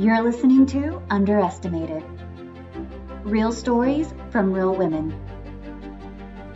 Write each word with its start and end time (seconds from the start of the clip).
You're 0.00 0.22
listening 0.22 0.64
to 0.66 1.02
Underestimated 1.10 2.04
Real 3.24 3.50
stories 3.50 4.14
from 4.30 4.52
real 4.52 4.72
women, 4.72 5.12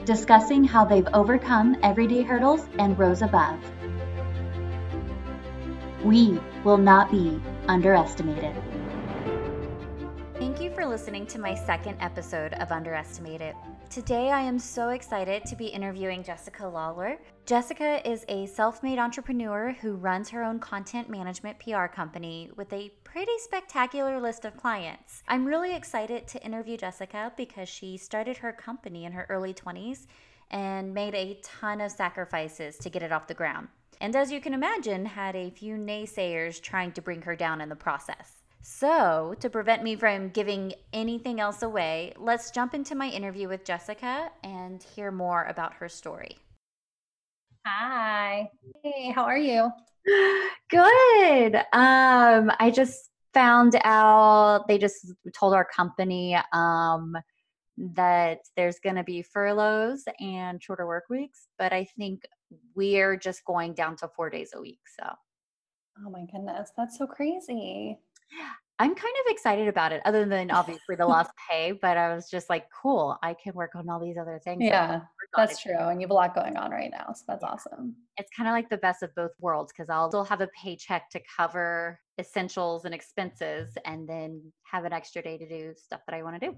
discussing 0.04 0.62
how 0.62 0.84
they've 0.84 1.08
overcome 1.12 1.76
everyday 1.82 2.22
hurdles 2.22 2.64
and 2.78 2.96
rose 2.96 3.20
above. 3.20 3.58
We 6.04 6.38
will 6.62 6.78
not 6.78 7.10
be 7.10 7.42
underestimated. 7.66 8.54
For 10.82 10.88
listening 10.88 11.28
to 11.28 11.38
my 11.38 11.54
second 11.54 11.96
episode 12.00 12.54
of 12.54 12.72
Underestimated. 12.72 13.54
Today, 13.88 14.32
I 14.32 14.40
am 14.40 14.58
so 14.58 14.88
excited 14.88 15.44
to 15.44 15.54
be 15.54 15.66
interviewing 15.66 16.24
Jessica 16.24 16.66
Lawler. 16.66 17.18
Jessica 17.46 18.04
is 18.04 18.24
a 18.26 18.46
self 18.46 18.82
made 18.82 18.98
entrepreneur 18.98 19.76
who 19.80 19.94
runs 19.94 20.28
her 20.30 20.42
own 20.42 20.58
content 20.58 21.08
management 21.08 21.56
PR 21.60 21.86
company 21.86 22.50
with 22.56 22.72
a 22.72 22.90
pretty 23.04 23.30
spectacular 23.38 24.20
list 24.20 24.44
of 24.44 24.56
clients. 24.56 25.22
I'm 25.28 25.44
really 25.44 25.72
excited 25.72 26.26
to 26.26 26.44
interview 26.44 26.76
Jessica 26.76 27.32
because 27.36 27.68
she 27.68 27.96
started 27.96 28.38
her 28.38 28.52
company 28.52 29.04
in 29.04 29.12
her 29.12 29.26
early 29.28 29.54
20s 29.54 30.08
and 30.50 30.92
made 30.92 31.14
a 31.14 31.38
ton 31.44 31.80
of 31.80 31.92
sacrifices 31.92 32.76
to 32.78 32.90
get 32.90 33.04
it 33.04 33.12
off 33.12 33.28
the 33.28 33.34
ground. 33.34 33.68
And 34.00 34.16
as 34.16 34.32
you 34.32 34.40
can 34.40 34.52
imagine, 34.52 35.06
had 35.06 35.36
a 35.36 35.50
few 35.50 35.76
naysayers 35.76 36.60
trying 36.60 36.90
to 36.94 37.00
bring 37.00 37.22
her 37.22 37.36
down 37.36 37.60
in 37.60 37.68
the 37.68 37.76
process. 37.76 38.41
So, 38.64 39.34
to 39.40 39.50
prevent 39.50 39.82
me 39.82 39.96
from 39.96 40.28
giving 40.28 40.72
anything 40.92 41.40
else 41.40 41.62
away, 41.62 42.12
let's 42.16 42.52
jump 42.52 42.74
into 42.74 42.94
my 42.94 43.08
interview 43.08 43.48
with 43.48 43.64
Jessica 43.64 44.30
and 44.44 44.80
hear 44.80 45.10
more 45.10 45.44
about 45.46 45.74
her 45.74 45.88
story. 45.88 46.38
Hi. 47.66 48.48
Hey, 48.84 49.10
how 49.10 49.24
are 49.24 49.38
you? 49.38 49.68
Good. 50.70 51.56
Um, 51.72 52.52
I 52.60 52.72
just 52.72 53.10
found 53.34 53.76
out 53.82 54.68
they 54.68 54.78
just 54.78 55.12
told 55.34 55.54
our 55.54 55.64
company 55.64 56.38
um, 56.52 57.16
that 57.76 58.38
there's 58.56 58.78
going 58.78 58.96
to 58.96 59.04
be 59.04 59.22
furloughs 59.22 60.04
and 60.20 60.62
shorter 60.62 60.86
work 60.86 61.04
weeks, 61.10 61.48
but 61.58 61.72
I 61.72 61.88
think 61.98 62.22
we're 62.76 63.16
just 63.16 63.44
going 63.44 63.74
down 63.74 63.96
to 63.96 64.08
four 64.14 64.30
days 64.30 64.50
a 64.54 64.60
week. 64.60 64.80
So, 65.00 65.08
oh 66.06 66.10
my 66.10 66.26
goodness, 66.32 66.70
that's 66.76 66.96
so 66.96 67.08
crazy. 67.08 67.98
I'm 68.78 68.94
kind 68.94 69.14
of 69.24 69.30
excited 69.30 69.68
about 69.68 69.92
it, 69.92 70.02
other 70.04 70.24
than 70.24 70.50
obviously 70.50 70.96
the 70.96 71.06
lost 71.06 71.30
pay. 71.48 71.72
But 71.72 71.96
I 71.96 72.14
was 72.14 72.28
just 72.28 72.50
like, 72.50 72.66
cool, 72.82 73.16
I 73.22 73.34
can 73.34 73.52
work 73.54 73.76
on 73.76 73.88
all 73.88 74.00
these 74.00 74.16
other 74.16 74.40
things. 74.42 74.62
Yeah, 74.64 75.02
that's 75.36 75.62
true. 75.62 75.78
And 75.78 76.00
you 76.00 76.06
have 76.06 76.10
a 76.10 76.14
lot 76.14 76.34
going 76.34 76.56
on 76.56 76.70
right 76.70 76.90
now. 76.90 77.12
So 77.14 77.22
that's 77.28 77.42
yeah. 77.42 77.50
awesome. 77.50 77.94
It's 78.16 78.30
kind 78.36 78.48
of 78.48 78.52
like 78.52 78.68
the 78.70 78.78
best 78.78 79.02
of 79.02 79.14
both 79.14 79.30
worlds 79.40 79.72
because 79.72 79.88
I'll 79.88 80.10
still 80.10 80.24
have 80.24 80.40
a 80.40 80.48
paycheck 80.60 81.10
to 81.10 81.20
cover 81.36 82.00
essentials 82.18 82.84
and 82.84 82.94
expenses 82.94 83.76
and 83.84 84.08
then 84.08 84.42
have 84.64 84.84
an 84.84 84.92
extra 84.92 85.22
day 85.22 85.38
to 85.38 85.48
do 85.48 85.74
stuff 85.76 86.00
that 86.06 86.14
I 86.14 86.22
want 86.22 86.40
to 86.40 86.48
do. 86.48 86.56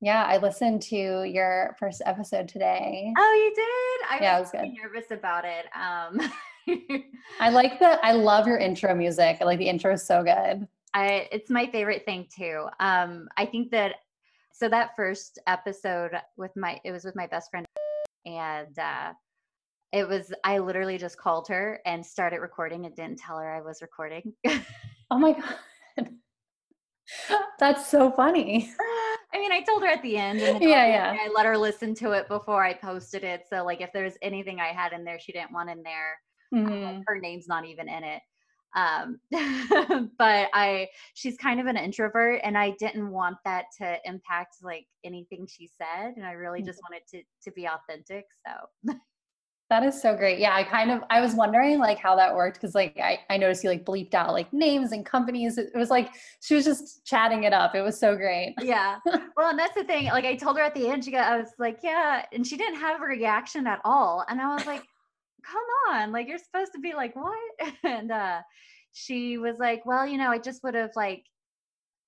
Yeah, 0.00 0.24
I 0.24 0.38
listened 0.38 0.82
to 0.82 1.24
your 1.24 1.76
first 1.78 2.02
episode 2.06 2.48
today. 2.48 3.12
Oh, 3.18 3.32
you 3.44 3.54
did? 3.54 4.10
I 4.10 4.18
yeah, 4.22 4.38
was, 4.38 4.52
was 4.52 4.62
good. 4.62 4.72
nervous 4.82 5.10
about 5.10 5.44
it. 5.44 5.66
Um 5.74 6.20
I 7.40 7.50
like 7.50 7.78
the 7.78 8.04
I 8.04 8.12
love 8.12 8.46
your 8.46 8.58
intro 8.58 8.94
music. 8.94 9.38
I 9.40 9.44
like 9.44 9.58
the 9.58 9.68
intro 9.68 9.92
is 9.94 10.06
so 10.06 10.22
good. 10.22 10.66
I, 10.96 11.28
it's 11.30 11.50
my 11.50 11.66
favorite 11.66 12.06
thing 12.06 12.26
too. 12.34 12.68
Um, 12.80 13.28
I 13.36 13.44
think 13.44 13.70
that 13.70 13.96
so 14.52 14.66
that 14.70 14.96
first 14.96 15.38
episode 15.46 16.12
with 16.38 16.52
my 16.56 16.80
it 16.86 16.90
was 16.90 17.04
with 17.04 17.14
my 17.14 17.26
best 17.26 17.50
friend 17.50 17.66
and 18.24 18.78
uh, 18.78 19.12
it 19.92 20.08
was 20.08 20.32
I 20.42 20.58
literally 20.58 20.96
just 20.96 21.18
called 21.18 21.48
her 21.48 21.80
and 21.84 22.04
started 22.04 22.38
recording 22.38 22.86
and 22.86 22.96
didn't 22.96 23.18
tell 23.18 23.36
her 23.36 23.54
I 23.54 23.60
was 23.60 23.82
recording. 23.82 24.32
oh 25.10 25.18
my 25.18 25.34
god. 25.34 26.08
That's 27.58 27.86
so 27.86 28.10
funny. 28.10 28.72
I 29.34 29.38
mean, 29.38 29.52
I 29.52 29.60
told 29.60 29.82
her 29.82 29.88
at 29.88 30.02
the 30.02 30.16
end, 30.16 30.40
and 30.40 30.62
yeah, 30.62 30.86
yeah. 30.86 31.16
I 31.20 31.30
let 31.36 31.44
her 31.44 31.58
listen 31.58 31.94
to 31.96 32.12
it 32.12 32.26
before 32.26 32.64
I 32.64 32.72
posted 32.72 33.22
it. 33.22 33.42
So, 33.50 33.64
like, 33.64 33.82
if 33.82 33.92
there's 33.92 34.14
anything 34.22 34.60
I 34.60 34.68
had 34.68 34.94
in 34.94 35.04
there 35.04 35.18
she 35.20 35.32
didn't 35.32 35.52
want 35.52 35.68
in 35.68 35.82
there, 35.82 36.18
mm-hmm. 36.54 37.02
her 37.06 37.18
name's 37.20 37.46
not 37.46 37.66
even 37.66 37.86
in 37.86 38.02
it 38.02 38.22
um 38.74 39.18
but 40.18 40.48
i 40.52 40.86
she's 41.14 41.36
kind 41.36 41.60
of 41.60 41.66
an 41.66 41.76
introvert 41.76 42.40
and 42.42 42.58
i 42.58 42.70
didn't 42.78 43.10
want 43.10 43.36
that 43.44 43.66
to 43.78 43.96
impact 44.04 44.56
like 44.62 44.86
anything 45.04 45.46
she 45.46 45.68
said 45.68 46.12
and 46.16 46.26
i 46.26 46.32
really 46.32 46.62
just 46.62 46.78
mm-hmm. 46.78 46.94
wanted 46.94 47.06
to 47.08 47.22
to 47.42 47.50
be 47.52 47.66
authentic 47.66 48.24
so. 48.46 48.94
That 49.68 49.82
is 49.82 50.00
so 50.00 50.16
great. 50.16 50.38
Yeah 50.38 50.54
i 50.54 50.62
kind 50.62 50.92
of 50.92 51.02
i 51.10 51.20
was 51.20 51.34
wondering 51.34 51.80
like 51.80 51.98
how 51.98 52.14
that 52.14 52.34
worked 52.34 52.60
because 52.60 52.74
like 52.74 52.96
I, 53.02 53.18
I 53.28 53.36
noticed 53.36 53.64
you 53.64 53.70
like 53.70 53.84
bleeped 53.84 54.14
out 54.14 54.32
like 54.32 54.52
names 54.52 54.92
and 54.92 55.04
companies. 55.04 55.58
It 55.58 55.72
was 55.74 55.90
like 55.90 56.10
she 56.40 56.54
was 56.54 56.64
just 56.64 57.04
chatting 57.04 57.44
it 57.44 57.52
up. 57.52 57.74
It 57.74 57.82
was 57.82 57.98
so 57.98 58.14
great. 58.14 58.54
Yeah. 58.62 58.98
Well 59.36 59.50
and 59.50 59.58
that's 59.58 59.74
the 59.74 59.84
thing 59.84 60.06
like 60.06 60.24
i 60.24 60.36
told 60.36 60.56
her 60.56 60.62
at 60.62 60.74
the 60.74 60.88
end 60.88 61.04
she 61.04 61.10
got 61.10 61.30
i 61.30 61.36
was 61.36 61.50
like 61.58 61.78
yeah 61.82 62.24
and 62.32 62.46
she 62.46 62.56
didn't 62.56 62.78
have 62.78 63.02
a 63.02 63.04
reaction 63.04 63.66
at 63.66 63.80
all 63.84 64.24
and 64.28 64.40
i 64.40 64.54
was 64.54 64.66
like 64.66 64.82
come 65.46 65.94
on, 65.94 66.12
like 66.12 66.28
you're 66.28 66.38
supposed 66.38 66.72
to 66.72 66.80
be 66.80 66.94
like, 66.94 67.14
what? 67.14 67.72
And 67.84 68.10
uh 68.10 68.40
she 68.92 69.36
was 69.38 69.56
like, 69.58 69.84
well, 69.84 70.06
you 70.06 70.16
know, 70.18 70.30
I 70.30 70.38
just 70.38 70.62
would 70.62 70.74
have 70.74 70.92
like 70.96 71.24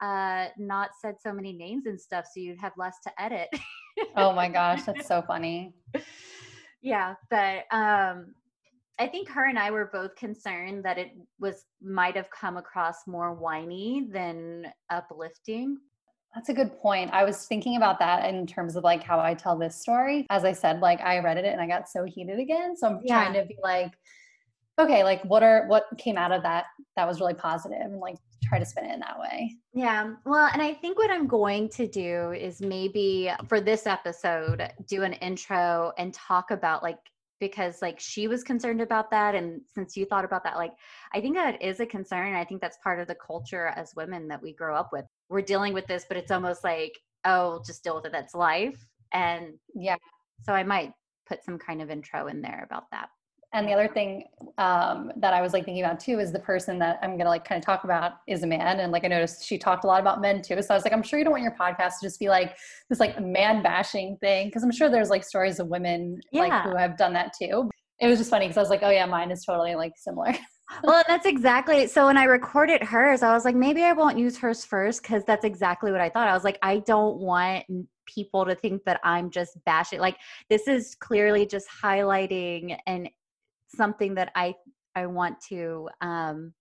uh 0.02 0.46
not 0.58 0.90
said 1.00 1.16
so 1.20 1.32
many 1.32 1.52
names 1.52 1.86
and 1.86 2.00
stuff 2.00 2.26
so 2.26 2.40
you'd 2.40 2.60
have 2.60 2.72
less 2.76 2.96
to 3.04 3.22
edit. 3.22 3.48
oh 4.16 4.32
my 4.32 4.48
gosh, 4.48 4.84
that's 4.84 5.06
so 5.06 5.22
funny. 5.26 5.74
Yeah, 6.82 7.14
but 7.30 7.64
um 7.70 8.34
I 9.00 9.06
think 9.06 9.28
her 9.28 9.48
and 9.48 9.58
I 9.58 9.70
were 9.70 9.90
both 9.92 10.16
concerned 10.16 10.84
that 10.84 10.98
it 10.98 11.12
was 11.38 11.64
might 11.80 12.16
have 12.16 12.30
come 12.30 12.56
across 12.56 13.06
more 13.06 13.32
whiny 13.32 14.08
than 14.12 14.72
uplifting. 14.90 15.78
That's 16.34 16.50
a 16.50 16.54
good 16.54 16.78
point. 16.80 17.10
I 17.12 17.24
was 17.24 17.46
thinking 17.46 17.76
about 17.76 17.98
that 18.00 18.24
in 18.26 18.46
terms 18.46 18.76
of 18.76 18.84
like 18.84 19.02
how 19.02 19.18
I 19.18 19.34
tell 19.34 19.58
this 19.58 19.80
story. 19.80 20.26
As 20.30 20.44
I 20.44 20.52
said, 20.52 20.80
like 20.80 21.00
I 21.00 21.18
read 21.20 21.38
it 21.38 21.46
and 21.46 21.60
I 21.60 21.66
got 21.66 21.88
so 21.88 22.04
heated 22.04 22.38
again. 22.38 22.76
So 22.76 22.86
I'm 22.86 23.00
yeah. 23.02 23.24
trying 23.24 23.34
to 23.34 23.46
be 23.46 23.56
like, 23.62 23.92
okay, 24.78 25.02
like 25.04 25.24
what 25.24 25.42
are 25.42 25.66
what 25.66 25.86
came 25.98 26.16
out 26.16 26.32
of 26.32 26.42
that 26.42 26.66
that 26.96 27.06
was 27.06 27.20
really 27.20 27.34
positive 27.34 27.80
and 27.80 27.98
like 27.98 28.16
try 28.44 28.58
to 28.58 28.64
spin 28.64 28.84
it 28.84 28.94
in 28.94 29.00
that 29.00 29.18
way. 29.18 29.56
Yeah. 29.74 30.14
Well, 30.24 30.48
and 30.52 30.62
I 30.62 30.74
think 30.74 30.98
what 30.98 31.10
I'm 31.10 31.26
going 31.26 31.68
to 31.70 31.88
do 31.88 32.32
is 32.32 32.60
maybe 32.60 33.32
for 33.48 33.60
this 33.60 33.86
episode 33.86 34.70
do 34.86 35.02
an 35.02 35.14
intro 35.14 35.92
and 35.98 36.14
talk 36.14 36.50
about 36.50 36.82
like 36.82 36.98
because 37.40 37.80
like 37.82 38.00
she 38.00 38.26
was 38.26 38.42
concerned 38.42 38.80
about 38.80 39.10
that 39.10 39.34
and 39.34 39.60
since 39.74 39.96
you 39.96 40.04
thought 40.04 40.24
about 40.24 40.42
that 40.42 40.56
like 40.56 40.72
i 41.12 41.20
think 41.20 41.36
that 41.36 41.62
is 41.62 41.78
a 41.78 41.86
concern 41.86 42.34
i 42.34 42.44
think 42.44 42.60
that's 42.60 42.78
part 42.82 42.98
of 42.98 43.06
the 43.06 43.14
culture 43.14 43.68
as 43.76 43.94
women 43.94 44.26
that 44.26 44.42
we 44.42 44.52
grow 44.52 44.74
up 44.74 44.90
with 44.92 45.04
we're 45.28 45.40
dealing 45.42 45.72
with 45.72 45.86
this 45.86 46.04
but 46.08 46.16
it's 46.16 46.30
almost 46.30 46.64
like 46.64 46.98
oh 47.24 47.62
just 47.66 47.82
deal 47.84 47.94
with 47.94 48.06
it 48.06 48.12
that's 48.12 48.34
life 48.34 48.78
and 49.12 49.54
yeah 49.74 49.96
so 50.44 50.52
i 50.52 50.62
might 50.62 50.92
put 51.28 51.44
some 51.44 51.58
kind 51.58 51.82
of 51.82 51.90
intro 51.90 52.28
in 52.28 52.40
there 52.40 52.66
about 52.68 52.84
that 52.90 53.08
and 53.54 53.66
the 53.66 53.72
other 53.72 53.88
thing 53.88 54.24
um, 54.58 55.10
that 55.16 55.32
I 55.32 55.40
was 55.40 55.54
like 55.54 55.64
thinking 55.64 55.82
about 55.82 55.98
too 55.98 56.18
is 56.18 56.32
the 56.32 56.38
person 56.38 56.78
that 56.80 56.98
I'm 57.02 57.16
gonna 57.16 57.30
like 57.30 57.46
kind 57.46 57.58
of 57.58 57.64
talk 57.64 57.84
about 57.84 58.12
is 58.26 58.42
a 58.42 58.46
man, 58.46 58.80
and 58.80 58.92
like 58.92 59.04
I 59.04 59.08
noticed 59.08 59.44
she 59.44 59.56
talked 59.56 59.84
a 59.84 59.86
lot 59.86 60.00
about 60.00 60.20
men 60.20 60.42
too. 60.42 60.60
So 60.60 60.74
I 60.74 60.76
was 60.76 60.84
like, 60.84 60.92
I'm 60.92 61.02
sure 61.02 61.18
you 61.18 61.24
don't 61.24 61.32
want 61.32 61.42
your 61.42 61.56
podcast 61.58 62.00
to 62.00 62.06
just 62.06 62.20
be 62.20 62.28
like 62.28 62.56
this 62.90 63.00
like 63.00 63.18
man 63.22 63.62
bashing 63.62 64.18
thing, 64.20 64.48
because 64.48 64.62
I'm 64.62 64.70
sure 64.70 64.90
there's 64.90 65.08
like 65.08 65.24
stories 65.24 65.60
of 65.60 65.68
women 65.68 66.20
yeah. 66.30 66.42
like 66.42 66.62
who 66.64 66.76
have 66.76 66.98
done 66.98 67.14
that 67.14 67.32
too. 67.40 67.70
It 68.00 68.06
was 68.06 68.18
just 68.18 68.30
funny 68.30 68.46
because 68.46 68.58
I 68.58 68.60
was 68.60 68.70
like, 68.70 68.82
oh 68.82 68.90
yeah, 68.90 69.06
mine 69.06 69.30
is 69.30 69.44
totally 69.46 69.74
like 69.74 69.92
similar. 69.96 70.34
well, 70.82 71.02
that's 71.06 71.26
exactly 71.26 71.86
so. 71.86 72.06
When 72.06 72.16
I 72.16 72.24
recorded 72.24 72.82
hers, 72.82 73.22
I 73.22 73.32
was 73.32 73.44
like, 73.44 73.54
maybe 73.56 73.82
I 73.84 73.92
won't 73.92 74.18
use 74.18 74.36
hers 74.38 74.64
first 74.64 75.02
because 75.02 75.24
that's 75.24 75.44
exactly 75.44 75.90
what 75.92 76.00
I 76.00 76.08
thought. 76.08 76.28
I 76.28 76.34
was 76.34 76.44
like, 76.44 76.58
I 76.62 76.78
don't 76.80 77.18
want 77.18 77.64
people 78.06 78.44
to 78.44 78.54
think 78.54 78.84
that 78.84 79.00
I'm 79.02 79.30
just 79.30 79.62
bashing. 79.64 80.00
Like, 80.00 80.16
this 80.48 80.68
is 80.68 80.94
clearly 80.94 81.46
just 81.46 81.68
highlighting 81.82 82.76
and 82.86 83.08
something 83.74 84.14
that 84.14 84.30
I 84.34 84.54
I 84.94 85.06
want 85.06 85.40
to 85.48 85.88
um, 86.00 86.52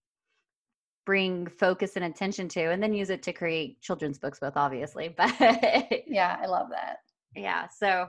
bring 1.05 1.47
focus 1.47 1.95
and 1.95 2.05
attention 2.05 2.47
to, 2.49 2.71
and 2.71 2.81
then 2.81 2.93
use 2.93 3.09
it 3.09 3.23
to 3.23 3.33
create 3.33 3.81
children's 3.81 4.19
books 4.19 4.39
with, 4.41 4.55
obviously. 4.55 5.09
But 5.17 5.33
yeah, 6.07 6.37
I 6.41 6.45
love 6.45 6.67
that. 6.71 6.97
Yeah, 7.35 7.67
so 7.67 8.07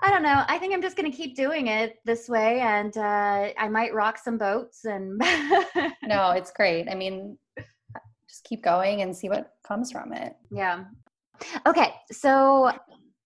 I 0.00 0.10
don't 0.10 0.22
know. 0.22 0.44
I 0.48 0.58
think 0.58 0.74
I'm 0.74 0.82
just 0.82 0.96
going 0.96 1.10
to 1.10 1.16
keep 1.16 1.36
doing 1.36 1.68
it 1.68 1.98
this 2.04 2.28
way, 2.28 2.60
and 2.60 2.96
uh, 2.96 3.50
I 3.58 3.68
might 3.68 3.94
rock 3.94 4.18
some 4.18 4.38
boats. 4.38 4.84
And 4.84 5.18
no, 6.02 6.30
it's 6.30 6.50
great. 6.50 6.88
I 6.90 6.94
mean, 6.94 7.38
just 8.28 8.44
keep 8.44 8.62
going 8.62 9.02
and 9.02 9.16
see 9.16 9.28
what 9.28 9.52
comes 9.66 9.92
from 9.92 10.12
it. 10.12 10.34
Yeah. 10.50 10.84
Okay, 11.66 11.94
so 12.10 12.72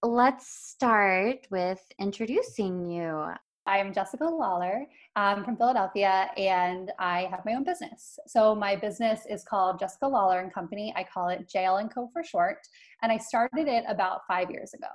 let's 0.02 0.48
start 0.48 1.46
with 1.50 1.80
introducing 1.98 2.84
you. 2.84 3.26
I'm 3.66 3.92
Jessica 3.92 4.24
Lawler 4.24 4.86
I'm 5.16 5.44
from 5.44 5.56
Philadelphia 5.56 6.28
and 6.36 6.92
I 6.98 7.22
have 7.30 7.42
my 7.46 7.54
own 7.54 7.64
business. 7.64 8.18
So 8.26 8.54
my 8.54 8.76
business 8.76 9.20
is 9.30 9.42
called 9.44 9.80
Jessica 9.80 10.06
Lawler 10.06 10.40
and 10.40 10.52
Company. 10.52 10.92
I 10.94 11.04
call 11.04 11.30
it 11.30 11.48
JL 11.48 11.80
and 11.80 11.92
Co 11.92 12.10
for 12.12 12.22
short. 12.22 12.58
And 13.02 13.10
I 13.10 13.16
started 13.16 13.66
it 13.66 13.84
about 13.88 14.20
five 14.28 14.50
years 14.50 14.74
ago. 14.74 14.88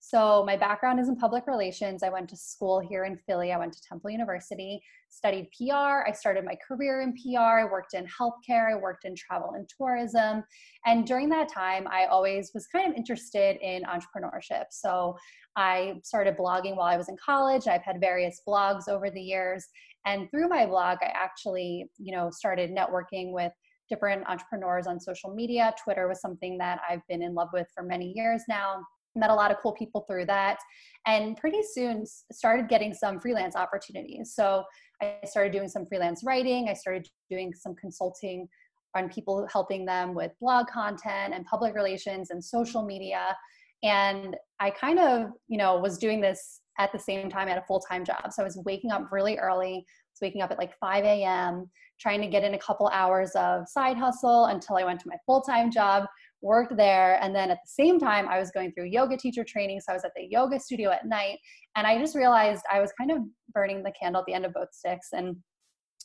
So, 0.00 0.44
my 0.46 0.56
background 0.56 1.00
is 1.00 1.08
in 1.08 1.16
public 1.16 1.46
relations. 1.46 2.02
I 2.02 2.08
went 2.08 2.28
to 2.30 2.36
school 2.36 2.78
here 2.80 3.04
in 3.04 3.16
Philly. 3.16 3.52
I 3.52 3.58
went 3.58 3.72
to 3.72 3.82
Temple 3.82 4.10
University, 4.10 4.80
studied 5.08 5.50
PR. 5.50 6.06
I 6.06 6.12
started 6.12 6.44
my 6.44 6.56
career 6.66 7.02
in 7.02 7.12
PR. 7.14 7.60
I 7.60 7.64
worked 7.64 7.94
in 7.94 8.06
healthcare. 8.06 8.70
I 8.70 8.76
worked 8.76 9.04
in 9.04 9.16
travel 9.16 9.52
and 9.56 9.68
tourism. 9.68 10.44
And 10.86 11.06
during 11.06 11.28
that 11.30 11.52
time, 11.52 11.88
I 11.88 12.06
always 12.06 12.52
was 12.54 12.68
kind 12.68 12.88
of 12.88 12.96
interested 12.96 13.56
in 13.60 13.82
entrepreneurship. 13.84 14.66
So, 14.70 15.16
I 15.56 15.94
started 16.04 16.36
blogging 16.36 16.76
while 16.76 16.86
I 16.86 16.96
was 16.96 17.08
in 17.08 17.16
college. 17.16 17.66
I've 17.66 17.82
had 17.82 18.00
various 18.00 18.40
blogs 18.46 18.88
over 18.88 19.10
the 19.10 19.20
years. 19.20 19.66
And 20.06 20.30
through 20.30 20.48
my 20.48 20.64
blog, 20.64 20.98
I 21.02 21.12
actually, 21.12 21.90
you 21.98 22.14
know, 22.14 22.30
started 22.30 22.70
networking 22.70 23.32
with 23.32 23.52
different 23.88 24.28
entrepreneurs 24.28 24.86
on 24.86 25.00
social 25.00 25.34
media. 25.34 25.74
Twitter 25.82 26.06
was 26.06 26.20
something 26.20 26.56
that 26.58 26.80
I've 26.88 27.04
been 27.08 27.22
in 27.22 27.34
love 27.34 27.48
with 27.52 27.66
for 27.74 27.82
many 27.82 28.12
years 28.14 28.42
now 28.48 28.84
met 29.14 29.30
a 29.30 29.34
lot 29.34 29.50
of 29.50 29.56
cool 29.62 29.72
people 29.72 30.04
through 30.08 30.26
that 30.26 30.58
and 31.06 31.36
pretty 31.36 31.62
soon 31.62 32.04
started 32.32 32.68
getting 32.68 32.92
some 32.94 33.20
freelance 33.20 33.56
opportunities. 33.56 34.32
So 34.34 34.64
i 35.02 35.18
started 35.24 35.52
doing 35.52 35.68
some 35.68 35.86
freelance 35.86 36.22
writing 36.24 36.68
i 36.68 36.72
started 36.72 37.08
doing 37.30 37.52
some 37.54 37.74
consulting 37.74 38.48
on 38.94 39.08
people 39.08 39.46
helping 39.52 39.84
them 39.84 40.14
with 40.14 40.32
blog 40.40 40.66
content 40.66 41.34
and 41.34 41.44
public 41.44 41.74
relations 41.74 42.30
and 42.30 42.42
social 42.42 42.84
media 42.84 43.36
and 43.82 44.36
i 44.60 44.70
kind 44.70 44.98
of 44.98 45.30
you 45.48 45.58
know 45.58 45.76
was 45.76 45.98
doing 45.98 46.20
this 46.20 46.60
at 46.78 46.92
the 46.92 46.98
same 46.98 47.28
time 47.28 47.48
at 47.48 47.58
a 47.58 47.62
full-time 47.62 48.04
job. 48.04 48.32
So 48.32 48.42
i 48.42 48.44
was 48.44 48.60
waking 48.64 48.90
up 48.90 49.10
really 49.10 49.36
early 49.38 49.84
was 50.12 50.18
waking 50.20 50.42
up 50.42 50.50
at 50.50 50.58
like 50.58 50.76
5 50.78 51.04
a.m 51.04 51.70
trying 52.00 52.20
to 52.20 52.28
get 52.28 52.44
in 52.44 52.54
a 52.54 52.58
couple 52.58 52.88
hours 52.88 53.32
of 53.34 53.68
side 53.68 53.96
hustle 53.96 54.46
until 54.46 54.76
i 54.76 54.84
went 54.84 55.00
to 55.00 55.08
my 55.08 55.16
full-time 55.26 55.70
job 55.70 56.04
worked 56.40 56.76
there. 56.76 57.18
And 57.22 57.34
then 57.34 57.50
at 57.50 57.58
the 57.64 57.70
same 57.84 57.98
time, 57.98 58.28
I 58.28 58.38
was 58.38 58.50
going 58.50 58.72
through 58.72 58.86
yoga 58.86 59.16
teacher 59.16 59.44
training. 59.44 59.80
So 59.80 59.92
I 59.92 59.94
was 59.94 60.04
at 60.04 60.12
the 60.16 60.26
yoga 60.28 60.60
studio 60.60 60.90
at 60.90 61.06
night. 61.06 61.38
And 61.76 61.86
I 61.86 61.98
just 61.98 62.16
realized 62.16 62.62
I 62.72 62.80
was 62.80 62.92
kind 62.98 63.10
of 63.10 63.18
burning 63.52 63.82
the 63.82 63.92
candle 64.00 64.20
at 64.20 64.26
the 64.26 64.34
end 64.34 64.46
of 64.46 64.52
both 64.52 64.72
sticks. 64.72 65.08
And 65.12 65.36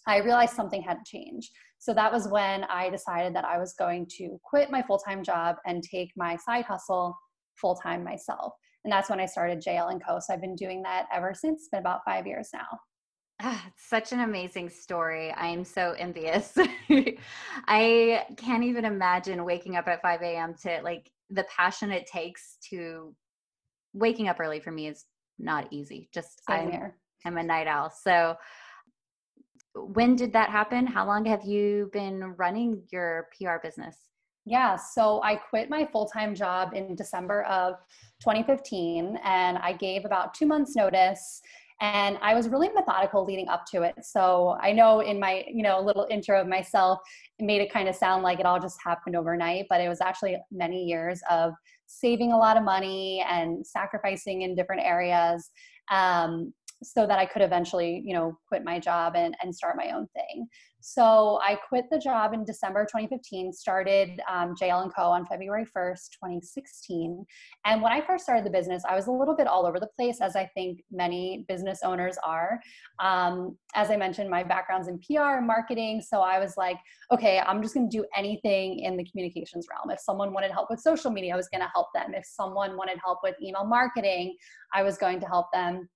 I 0.08 0.18
realized 0.18 0.54
something 0.54 0.82
had 0.82 0.96
to 0.96 1.18
change. 1.18 1.50
So 1.80 1.94
that 1.94 2.12
was 2.12 2.28
when 2.28 2.64
I 2.66 2.90
decided 2.90 3.36
that 3.36 3.46
I 3.46 3.58
was 3.58 3.74
going 3.78 4.08
to 4.18 4.40
quit 4.44 4.72
my 4.72 4.82
full 4.82 4.98
time 4.98 5.24
job 5.24 5.58
and 5.66 5.84
take 5.84 6.12
my 6.16 6.38
side 6.38 6.66
hustle 6.66 7.16
full 7.60 7.76
time 7.76 8.04
myself. 8.04 8.54
And 8.84 8.92
that's 8.92 9.10
when 9.10 9.20
I 9.20 9.26
started 9.26 9.64
JL 9.66 9.92
and 9.92 10.04
Co. 10.06 10.20
So 10.20 10.34
I've 10.34 10.42
been 10.42 10.56
doing 10.56 10.82
that 10.84 11.06
ever 11.14 11.34
since. 11.34 11.62
It's 11.62 11.70
been 11.70 11.80
about 11.80 12.02
five 12.06 12.28
years 12.28 12.50
now. 12.54 12.68
Ah, 13.42 13.66
such 13.76 14.12
an 14.12 14.22
amazing 14.22 14.70
story. 14.70 15.32
I 15.32 15.48
am 15.48 15.66
so 15.66 15.94
envious. 15.98 16.58
I 17.68 18.26
can't 18.38 18.64
even 18.64 18.86
imagine 18.86 19.44
waking 19.44 19.76
up 19.76 19.88
at 19.88 20.02
5 20.02 20.22
a.m. 20.22 20.54
to 20.64 20.80
like 20.84 21.12
the 21.30 21.44
passion 21.46 21.92
it 21.92 22.08
takes 22.08 22.58
to 22.70 23.16
waking 23.94 24.28
up 24.28 24.40
early 24.40 24.60
for 24.60 24.72
me 24.72 24.88
is 24.88 25.06
not 25.40 25.68
easy. 25.72 26.10
Just 26.14 26.42
Same 26.48 26.68
I'm, 26.68 26.72
here. 26.72 26.96
I'm 27.26 27.38
a 27.38 27.44
night 27.44 27.68
owl. 27.68 27.90
So 27.90 28.36
when 29.76 30.16
did 30.16 30.34
that 30.34 30.50
happen? 30.50 30.86
How 30.86 31.06
long 31.06 31.26
have 31.26 31.44
you 31.44 31.90
been 31.92 32.36
running 32.38 32.84
your 32.92 33.30
PR 33.38 33.56
business? 33.62 33.98
Yeah, 34.46 34.76
so 34.76 35.22
I 35.24 35.36
quit 35.36 35.70
my 35.70 35.86
full 35.86 36.06
time 36.06 36.36
job 36.36 36.74
in 36.74 36.96
December 36.96 37.44
of 37.44 37.76
2015 38.22 39.18
and 39.24 39.58
I 39.58 39.74
gave 39.74 40.06
about 40.06 40.34
two 40.34 40.46
months' 40.46 40.76
notice 40.76 41.42
and 41.84 42.18
i 42.24 42.34
was 42.34 42.50
really 42.50 42.70
methodical 42.70 43.24
leading 43.24 43.48
up 43.48 43.66
to 43.68 43.84
it. 43.84 43.94
So 44.02 44.58
i 44.62 44.72
know 44.72 45.02
in 45.02 45.20
my 45.20 45.44
you 45.48 45.62
know 45.62 45.80
little 45.80 46.08
intro 46.10 46.42
of 46.42 46.48
myself 46.48 47.00
it 47.38 47.46
made 47.46 47.62
it 47.62 47.72
kind 47.72 47.88
of 47.88 47.96
sound 47.96 48.24
like 48.24 48.40
it 48.40 48.46
all 48.48 48.60
just 48.60 48.80
happened 48.84 49.16
overnight 49.16 49.68
but 49.70 49.82
it 49.82 49.90
was 49.90 50.02
actually 50.02 50.38
many 50.52 50.84
years 50.84 51.22
of 51.30 51.54
saving 51.94 52.32
a 52.32 52.38
lot 52.38 52.58
of 52.58 52.64
money 52.64 53.24
and 53.30 53.66
sacrificing 53.66 54.42
in 54.42 54.56
different 54.56 54.82
areas. 54.84 55.52
Um, 55.92 56.54
so 56.84 57.08
that 57.08 57.20
I 57.20 57.26
could 57.26 57.42
eventually, 57.42 58.02
you 58.06 58.14
know, 58.14 58.38
quit 58.48 58.64
my 58.64 58.80
job 58.80 59.14
and, 59.16 59.36
and 59.42 59.56
start 59.56 59.76
my 59.78 59.92
own 59.92 60.08
thing. 60.14 60.48
So 60.86 61.40
I 61.42 61.56
quit 61.70 61.86
the 61.90 61.98
job 61.98 62.34
in 62.34 62.44
December 62.44 62.84
2015, 62.84 63.54
started 63.54 64.20
um, 64.30 64.54
JL 64.62 64.94
& 64.94 64.96
Co. 64.96 65.04
on 65.04 65.26
February 65.26 65.64
1st, 65.64 66.10
2016. 66.12 67.26
And 67.66 67.82
when 67.82 67.94
I 67.94 68.06
first 68.06 68.26
started 68.26 68.46
the 68.46 68.50
business, 68.50 68.84
I 68.86 68.94
was 68.94 69.08
a 69.08 69.12
little 69.12 69.34
bit 69.34 69.48
all 69.48 69.66
over 69.66 69.80
the 69.80 69.88
place, 69.96 70.20
as 70.20 70.36
I 70.36 70.46
think 70.54 70.82
many 70.92 71.46
business 71.48 71.80
owners 71.86 72.18
are. 72.22 72.60
Um, 73.00 73.58
as 73.76 73.92
I 73.92 73.96
mentioned, 73.96 74.30
my 74.30 74.44
background's 74.44 74.90
in 74.90 75.00
PR 75.00 75.38
and 75.38 75.48
marketing. 75.48 76.02
So 76.06 76.20
I 76.20 76.38
was 76.38 76.58
like, 76.58 76.78
okay, 77.14 77.40
I'm 77.40 77.62
just 77.62 77.74
going 77.74 77.90
to 77.90 77.98
do 77.98 78.06
anything 78.18 78.80
in 78.80 78.98
the 78.98 79.06
communications 79.06 79.66
realm. 79.72 79.90
If 79.90 80.02
someone 80.02 80.34
wanted 80.34 80.52
help 80.52 80.70
with 80.70 80.82
social 80.82 81.12
media, 81.12 81.34
I 81.34 81.38
was 81.38 81.48
going 81.48 81.62
to 81.62 81.72
help 81.74 81.88
them. 81.96 82.14
If 82.14 82.26
someone 82.26 82.76
wanted 82.76 83.00
help 83.02 83.20
with 83.24 83.36
email 83.42 83.64
marketing, 83.64 84.36
I 84.74 84.84
was 84.84 84.98
going 84.98 85.22
to 85.22 85.28
help 85.28 85.46
them 85.54 85.88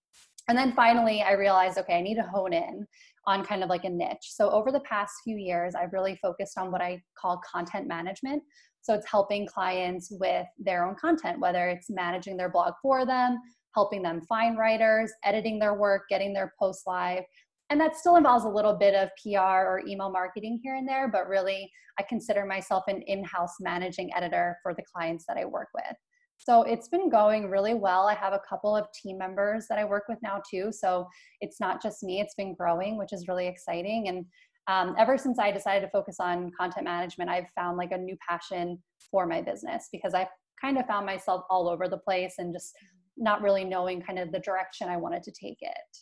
and 0.47 0.57
then 0.57 0.73
finally, 0.73 1.21
I 1.21 1.33
realized, 1.33 1.77
okay, 1.77 1.97
I 1.97 2.01
need 2.01 2.15
to 2.15 2.23
hone 2.23 2.53
in 2.53 2.87
on 3.25 3.43
kind 3.43 3.63
of 3.63 3.69
like 3.69 3.83
a 3.83 3.89
niche. 3.89 4.17
So 4.21 4.49
over 4.49 4.71
the 4.71 4.79
past 4.81 5.13
few 5.23 5.37
years, 5.37 5.75
I've 5.75 5.91
really 5.91 6.17
focused 6.21 6.57
on 6.57 6.71
what 6.71 6.81
I 6.81 7.01
call 7.19 7.41
content 7.49 7.87
management. 7.87 8.41
So 8.81 8.93
it's 8.93 9.09
helping 9.09 9.45
clients 9.45 10.07
with 10.11 10.47
their 10.57 10.85
own 10.85 10.95
content, 10.95 11.41
whether 11.41 11.67
it's 11.67 11.89
managing 11.89 12.37
their 12.37 12.49
blog 12.49 12.73
for 12.81 13.05
them, 13.05 13.37
helping 13.75 14.01
them 14.01 14.21
find 14.21 14.57
writers, 14.57 15.11
editing 15.25 15.59
their 15.59 15.73
work, 15.73 16.03
getting 16.09 16.33
their 16.33 16.53
posts 16.57 16.83
live. 16.87 17.23
And 17.69 17.81
that 17.81 17.97
still 17.97 18.15
involves 18.15 18.45
a 18.45 18.49
little 18.49 18.77
bit 18.77 18.95
of 18.95 19.09
PR 19.21 19.67
or 19.67 19.81
email 19.85 20.09
marketing 20.09 20.61
here 20.63 20.75
and 20.75 20.87
there, 20.87 21.09
but 21.09 21.27
really, 21.27 21.69
I 21.99 22.03
consider 22.03 22.45
myself 22.45 22.83
an 22.87 23.01
in 23.07 23.25
house 23.25 23.55
managing 23.59 24.13
editor 24.15 24.57
for 24.63 24.73
the 24.73 24.83
clients 24.93 25.25
that 25.27 25.35
I 25.35 25.43
work 25.43 25.67
with. 25.73 25.97
So 26.37 26.63
it's 26.63 26.87
been 26.87 27.09
going 27.09 27.49
really 27.49 27.73
well. 27.73 28.07
I 28.07 28.13
have 28.13 28.33
a 28.33 28.41
couple 28.47 28.75
of 28.75 28.85
team 28.93 29.17
members 29.17 29.65
that 29.69 29.79
I 29.79 29.85
work 29.85 30.03
with 30.07 30.19
now 30.21 30.41
too. 30.49 30.71
So 30.71 31.07
it's 31.41 31.59
not 31.59 31.81
just 31.81 32.03
me, 32.03 32.19
it's 32.21 32.35
been 32.35 32.55
growing, 32.55 32.97
which 32.97 33.11
is 33.11 33.27
really 33.27 33.47
exciting. 33.47 34.07
And 34.07 34.25
um, 34.67 34.95
ever 34.97 35.17
since 35.17 35.39
I 35.39 35.51
decided 35.51 35.85
to 35.85 35.91
focus 35.91 36.17
on 36.19 36.51
content 36.57 36.85
management, 36.85 37.29
I've 37.29 37.49
found 37.55 37.77
like 37.77 37.91
a 37.91 37.97
new 37.97 38.17
passion 38.27 38.81
for 39.09 39.25
my 39.25 39.41
business 39.41 39.87
because 39.91 40.13
I've 40.13 40.27
kind 40.59 40.77
of 40.77 40.85
found 40.85 41.05
myself 41.05 41.43
all 41.49 41.69
over 41.69 41.87
the 41.87 41.97
place 41.97 42.35
and 42.37 42.53
just 42.53 42.73
not 43.17 43.41
really 43.41 43.63
knowing 43.63 44.01
kind 44.01 44.19
of 44.19 44.31
the 44.31 44.39
direction 44.39 44.89
I 44.89 44.97
wanted 44.97 45.23
to 45.23 45.31
take 45.31 45.57
it. 45.61 45.97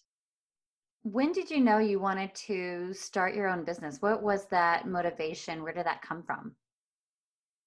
When 1.04 1.32
did 1.32 1.52
you 1.52 1.62
know 1.62 1.78
you 1.78 2.00
wanted 2.00 2.34
to 2.48 2.94
start 2.94 3.36
your 3.36 3.48
own 3.48 3.64
business? 3.64 3.98
What 4.00 4.24
was 4.24 4.48
that 4.48 4.88
motivation? 4.88 5.62
Where 5.62 5.74
did 5.74 5.86
that 5.86 6.02
come 6.02 6.24
from? 6.24 6.56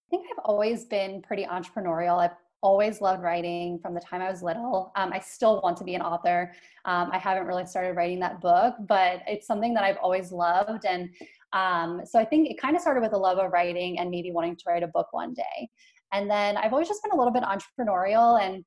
I 0.08 0.10
think 0.10 0.26
I've 0.30 0.44
always 0.44 0.86
been 0.86 1.22
pretty 1.22 1.44
entrepreneurial. 1.44 2.18
I've 2.18 2.36
always 2.62 3.00
loved 3.00 3.22
writing 3.22 3.78
from 3.80 3.94
the 3.94 4.00
time 4.00 4.20
I 4.20 4.30
was 4.30 4.42
little. 4.42 4.92
Um, 4.96 5.12
I 5.12 5.20
still 5.20 5.60
want 5.62 5.76
to 5.78 5.84
be 5.84 5.94
an 5.94 6.02
author. 6.02 6.52
Um, 6.84 7.10
I 7.12 7.18
haven't 7.18 7.46
really 7.46 7.66
started 7.66 7.96
writing 7.96 8.18
that 8.20 8.40
book, 8.40 8.74
but 8.88 9.22
it's 9.26 9.46
something 9.46 9.74
that 9.74 9.84
I've 9.84 9.98
always 9.98 10.32
loved. 10.32 10.84
And 10.84 11.10
um, 11.52 12.02
so 12.04 12.18
I 12.18 12.24
think 12.24 12.50
it 12.50 12.60
kind 12.60 12.74
of 12.74 12.82
started 12.82 13.00
with 13.00 13.12
a 13.12 13.18
love 13.18 13.38
of 13.38 13.52
writing 13.52 13.98
and 13.98 14.10
maybe 14.10 14.32
wanting 14.32 14.56
to 14.56 14.64
write 14.66 14.82
a 14.82 14.88
book 14.88 15.08
one 15.12 15.34
day. 15.34 15.68
And 16.12 16.30
then 16.30 16.56
I've 16.56 16.72
always 16.72 16.88
just 16.88 17.02
been 17.02 17.12
a 17.12 17.16
little 17.16 17.32
bit 17.32 17.42
entrepreneurial 17.42 18.40
and 18.42 18.64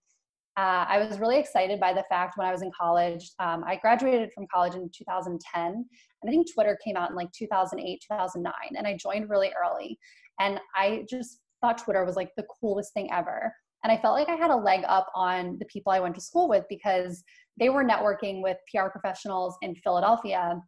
uh, 0.58 0.86
I 0.88 1.00
was 1.00 1.18
really 1.18 1.40
excited 1.40 1.80
by 1.80 1.94
the 1.94 2.04
fact 2.10 2.38
when 2.38 2.46
I 2.46 2.52
was 2.52 2.62
in 2.62 2.72
college. 2.78 3.32
Um, 3.40 3.64
I 3.66 3.78
graduated 3.78 4.32
from 4.34 4.48
college 4.54 4.76
in 4.76 4.90
2010, 4.94 5.62
and 5.64 5.86
I 6.26 6.30
think 6.30 6.54
Twitter 6.54 6.78
came 6.84 6.98
out 6.98 7.10
in 7.10 7.16
like 7.16 7.32
2008, 7.32 8.04
2009, 8.06 8.54
and 8.78 8.86
I 8.86 8.98
joined 8.98 9.30
really 9.30 9.52
early. 9.58 9.98
And 10.42 10.60
I 10.76 11.06
just 11.10 11.40
thought 11.62 11.78
Twitter 11.78 12.04
was 12.04 12.18
like 12.18 12.32
the 12.36 12.46
coolest 12.60 12.94
thing 12.94 13.10
ever. 13.14 13.54
And 13.84 13.92
I 13.92 13.98
felt 13.98 14.16
like 14.16 14.30
I 14.30 14.36
had 14.36 14.52
a 14.52 14.56
leg 14.56 14.82
up 14.88 15.08
on 15.16 15.58
the 15.60 15.66
people 15.66 15.92
I 15.92 16.00
went 16.00 16.16
to 16.16 16.22
school 16.22 16.48
with 16.48 16.66
because 16.70 17.24
they 17.60 17.70
were 17.70 17.84
networking 17.84 18.42
with 18.42 18.58
PR 18.74 18.90
professionals 18.90 19.58
in 19.62 19.76
Philadelphia. 19.76 20.62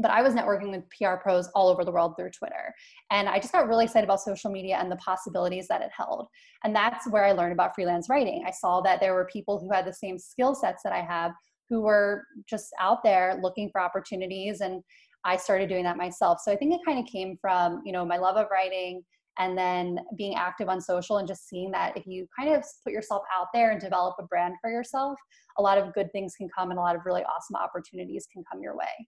But 0.00 0.12
I 0.12 0.22
was 0.22 0.34
networking 0.34 0.70
with 0.70 0.84
PR 0.96 1.16
pros 1.20 1.48
all 1.54 1.68
over 1.68 1.84
the 1.84 1.90
world 1.90 2.14
through 2.16 2.30
Twitter. 2.30 2.72
And 3.10 3.28
I 3.28 3.40
just 3.40 3.52
got 3.52 3.66
really 3.66 3.84
excited 3.84 4.04
about 4.04 4.20
social 4.20 4.50
media 4.50 4.76
and 4.76 4.90
the 4.90 4.96
possibilities 4.96 5.66
that 5.68 5.82
it 5.82 5.90
held. 5.96 6.28
And 6.62 6.74
that's 6.74 7.08
where 7.10 7.24
I 7.24 7.32
learned 7.32 7.52
about 7.52 7.74
freelance 7.74 8.08
writing. 8.08 8.44
I 8.46 8.52
saw 8.52 8.80
that 8.82 9.00
there 9.00 9.14
were 9.14 9.28
people 9.32 9.58
who 9.58 9.72
had 9.72 9.86
the 9.86 9.92
same 9.92 10.18
skill 10.18 10.54
sets 10.54 10.82
that 10.84 10.92
I 10.92 11.00
have 11.00 11.32
who 11.68 11.80
were 11.82 12.24
just 12.48 12.68
out 12.80 13.02
there 13.02 13.38
looking 13.42 13.70
for 13.70 13.80
opportunities. 13.80 14.60
And 14.60 14.82
I 15.24 15.36
started 15.36 15.68
doing 15.68 15.84
that 15.84 15.96
myself. 15.96 16.38
So 16.42 16.52
I 16.52 16.56
think 16.56 16.72
it 16.72 16.80
kind 16.86 16.98
of 16.98 17.06
came 17.06 17.36
from, 17.40 17.82
you 17.84 17.92
know, 17.92 18.04
my 18.04 18.18
love 18.18 18.36
of 18.36 18.46
writing 18.50 19.02
and 19.38 19.56
then 19.56 20.00
being 20.16 20.34
active 20.34 20.68
on 20.68 20.80
social 20.80 21.18
and 21.18 21.28
just 21.28 21.48
seeing 21.48 21.70
that 21.70 21.96
if 21.96 22.06
you 22.06 22.26
kind 22.38 22.54
of 22.54 22.64
put 22.84 22.92
yourself 22.92 23.22
out 23.36 23.46
there 23.54 23.70
and 23.70 23.80
develop 23.80 24.16
a 24.18 24.24
brand 24.24 24.54
for 24.60 24.70
yourself, 24.70 25.18
a 25.58 25.62
lot 25.62 25.78
of 25.78 25.94
good 25.94 26.10
things 26.12 26.34
can 26.36 26.48
come 26.56 26.70
and 26.70 26.78
a 26.78 26.82
lot 26.82 26.96
of 26.96 27.02
really 27.04 27.22
awesome 27.22 27.56
opportunities 27.56 28.26
can 28.32 28.42
come 28.50 28.60
your 28.62 28.76
way. 28.76 29.06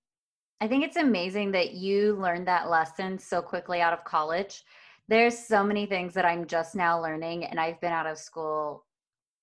I 0.60 0.68
think 0.68 0.84
it's 0.84 0.96
amazing 0.96 1.52
that 1.52 1.72
you 1.72 2.14
learned 2.16 2.46
that 2.48 2.68
lesson 2.68 3.18
so 3.18 3.40
quickly 3.40 3.80
out 3.80 3.92
of 3.92 4.04
college. 4.04 4.62
There's 5.08 5.36
so 5.36 5.64
many 5.64 5.86
things 5.86 6.14
that 6.14 6.24
I'm 6.24 6.46
just 6.46 6.74
now 6.76 7.00
learning, 7.00 7.44
and 7.44 7.58
I've 7.58 7.80
been 7.80 7.92
out 7.92 8.06
of 8.06 8.18
school 8.18 8.84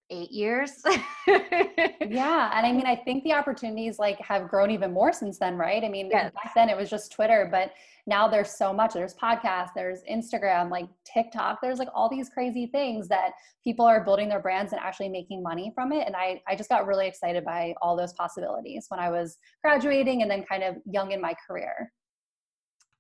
eight 0.10 0.32
years. 0.32 0.72
yeah. 1.28 2.52
And 2.54 2.66
I 2.66 2.72
mean, 2.72 2.86
I 2.86 2.96
think 2.96 3.24
the 3.24 3.34
opportunities 3.34 4.00
like 4.00 4.20
have 4.20 4.48
grown 4.48 4.72
even 4.72 4.94
more 4.94 5.12
since 5.12 5.38
then, 5.38 5.56
right? 5.56 5.84
I 5.84 5.90
mean, 5.90 6.10
yes. 6.12 6.32
back 6.34 6.54
then 6.56 6.70
it 6.70 6.78
was 6.78 6.90
just 6.90 7.12
Twitter, 7.12 7.48
but 7.52 7.72
now 8.06 8.28
there's 8.28 8.52
so 8.52 8.72
much. 8.72 8.94
There's 8.94 9.14
podcasts, 9.16 9.72
there's 9.76 10.04
Instagram, 10.10 10.72
like 10.72 10.88
TikTok, 11.06 11.60
there's 11.62 11.80
like 11.80 11.90
all 11.94 12.10
these 12.10 12.30
crazy 12.30 12.68
things 12.68 13.08
that 13.10 13.32
people 13.64 13.86
are 13.86 14.04
building 14.04 14.30
their 14.30 14.40
brands 14.40 14.72
and 14.72 14.82
actually 14.82 15.10
making 15.10 15.44
money 15.44 15.72
from 15.76 15.92
it. 15.92 16.08
And 16.08 16.16
I, 16.16 16.42
I 16.48 16.56
just 16.56 16.70
got 16.70 16.88
really 16.88 17.08
excited 17.08 17.44
by 17.44 17.74
all 17.82 17.98
those 17.98 18.14
possibilities 18.14 18.86
when 18.90 19.00
I 19.00 19.10
was 19.10 19.38
graduating 19.64 20.22
and 20.22 20.32
then 20.32 20.44
kind 20.44 20.64
of 20.64 20.76
young 20.86 21.12
in 21.12 21.22
my 21.22 21.36
career. 21.46 21.92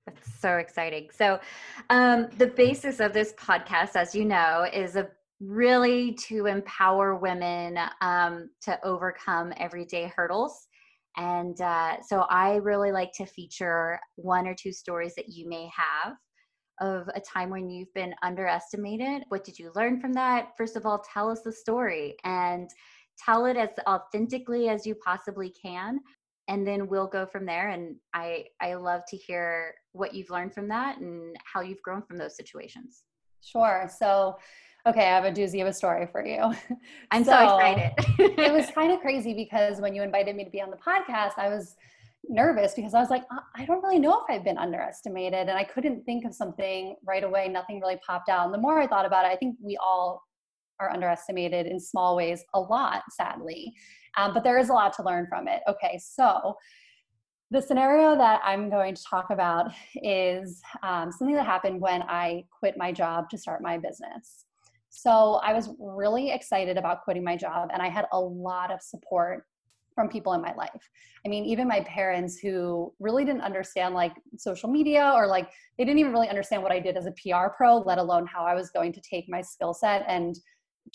That's 0.07 0.39
so 0.39 0.57
exciting. 0.57 1.09
So, 1.11 1.39
um, 1.89 2.29
the 2.37 2.47
basis 2.47 3.01
of 3.01 3.11
this 3.11 3.33
podcast, 3.33 3.95
as 3.95 4.15
you 4.15 4.23
know, 4.23 4.65
is 4.71 4.95
a 4.95 5.09
really 5.39 6.13
to 6.13 6.47
empower 6.47 7.15
women 7.15 7.77
um, 8.01 8.49
to 8.61 8.79
overcome 8.83 9.53
everyday 9.57 10.11
hurdles. 10.15 10.67
And 11.17 11.59
uh, 11.61 11.97
so 12.01 12.25
I 12.29 12.55
really 12.55 12.91
like 12.91 13.11
to 13.13 13.25
feature 13.25 13.99
one 14.15 14.47
or 14.47 14.55
two 14.55 14.71
stories 14.71 15.15
that 15.15 15.29
you 15.29 15.47
may 15.49 15.69
have 15.75 16.15
of 16.79 17.09
a 17.15 17.19
time 17.21 17.49
when 17.49 17.69
you've 17.69 17.93
been 17.95 18.13
underestimated. 18.21 19.23
What 19.29 19.43
did 19.43 19.57
you 19.57 19.71
learn 19.75 19.99
from 19.99 20.13
that? 20.13 20.49
First 20.57 20.75
of 20.75 20.85
all, 20.85 21.03
tell 21.11 21.29
us 21.29 21.41
the 21.43 21.51
story 21.51 22.15
and 22.23 22.69
tell 23.23 23.47
it 23.47 23.57
as 23.57 23.69
authentically 23.87 24.69
as 24.69 24.85
you 24.85 24.93
possibly 24.95 25.51
can. 25.59 25.99
And 26.47 26.65
then 26.65 26.87
we'll 26.87 27.07
go 27.07 27.25
from 27.25 27.45
there. 27.45 27.69
And 27.69 27.95
I, 28.13 28.45
I 28.61 28.75
love 28.75 29.01
to 29.09 29.17
hear 29.17 29.73
what 29.91 30.13
you've 30.13 30.29
learned 30.29 30.53
from 30.53 30.67
that 30.69 30.99
and 30.99 31.35
how 31.51 31.61
you've 31.61 31.81
grown 31.81 32.03
from 32.03 32.17
those 32.17 32.37
situations. 32.37 33.03
Sure. 33.41 33.89
So 33.99 34.37
Okay, 34.87 35.01
I 35.01 35.15
have 35.15 35.25
a 35.25 35.31
doozy 35.31 35.61
of 35.61 35.67
a 35.67 35.73
story 35.73 36.07
for 36.09 36.25
you. 36.25 36.53
I'm 37.11 37.25
so, 37.25 37.31
so 37.31 37.57
excited. 37.57 37.91
it 38.39 38.53
was 38.53 38.71
kind 38.71 38.93
of 38.93 38.99
crazy 39.01 39.33
because 39.33 39.81
when 39.81 39.93
you 39.93 40.01
invited 40.01 40.33
me 40.33 40.45
to 40.45 40.49
be 40.49 40.61
on 40.61 40.71
the 40.71 40.77
podcast, 40.77 41.33
I 41.35 41.49
was 41.49 41.75
nervous 42.29 42.73
because 42.73 42.93
I 42.93 43.01
was 43.01 43.09
like, 43.09 43.23
I 43.55 43.65
don't 43.65 43.83
really 43.83 43.99
know 43.99 44.21
if 44.21 44.33
I've 44.33 44.45
been 44.45 44.57
underestimated. 44.57 45.49
And 45.49 45.57
I 45.57 45.65
couldn't 45.65 46.05
think 46.05 46.23
of 46.23 46.33
something 46.33 46.95
right 47.05 47.25
away. 47.25 47.49
Nothing 47.49 47.81
really 47.81 47.99
popped 48.05 48.29
out. 48.29 48.45
And 48.45 48.53
the 48.53 48.59
more 48.59 48.79
I 48.79 48.87
thought 48.87 49.05
about 49.05 49.25
it, 49.25 49.29
I 49.29 49.35
think 49.35 49.57
we 49.61 49.75
all 49.75 50.23
are 50.79 50.89
underestimated 50.89 51.65
in 51.65 51.81
small 51.81 52.15
ways 52.15 52.45
a 52.53 52.59
lot, 52.59 53.03
sadly. 53.11 53.73
Um, 54.15 54.33
but 54.33 54.45
there 54.45 54.57
is 54.57 54.69
a 54.69 54.73
lot 54.73 54.93
to 54.93 55.03
learn 55.03 55.27
from 55.27 55.49
it. 55.49 55.63
Okay, 55.67 55.99
so 56.01 56.55
the 57.51 57.61
scenario 57.61 58.15
that 58.15 58.39
I'm 58.43 58.69
going 58.69 58.95
to 58.95 59.03
talk 59.03 59.31
about 59.31 59.71
is 59.95 60.61
um, 60.81 61.11
something 61.11 61.35
that 61.35 61.45
happened 61.45 61.81
when 61.81 62.03
I 62.03 62.45
quit 62.57 62.75
my 62.77 62.93
job 62.93 63.29
to 63.31 63.37
start 63.37 63.61
my 63.61 63.77
business. 63.77 64.45
So 64.89 65.39
I 65.43 65.53
was 65.53 65.69
really 65.79 66.31
excited 66.31 66.77
about 66.77 67.03
quitting 67.03 67.23
my 67.23 67.35
job, 67.35 67.69
and 67.73 67.81
I 67.81 67.89
had 67.89 68.05
a 68.11 68.19
lot 68.19 68.71
of 68.71 68.81
support 68.81 69.45
from 69.97 70.07
people 70.07 70.33
in 70.33 70.41
my 70.41 70.53
life. 70.53 70.89
I 71.25 71.29
mean, 71.29 71.43
even 71.45 71.67
my 71.67 71.81
parents 71.81 72.37
who 72.37 72.93
really 72.99 73.25
didn't 73.25 73.41
understand 73.41 73.95
like 73.95 74.13
social 74.37 74.69
media 74.69 75.11
or 75.15 75.25
like 75.25 75.49
they 75.77 75.85
didn't 75.85 75.97
even 75.97 76.11
really 76.11 76.29
understand 76.29 76.61
what 76.61 76.71
I 76.71 76.79
did 76.79 76.95
as 76.95 77.07
a 77.07 77.13
PR 77.13 77.47
pro, 77.57 77.79
let 77.79 77.97
alone 77.97 78.27
how 78.27 78.45
I 78.45 78.53
was 78.53 78.69
going 78.69 78.93
to 78.93 79.01
take 79.01 79.25
my 79.27 79.41
skill 79.41 79.73
set 79.73 80.05
and 80.07 80.35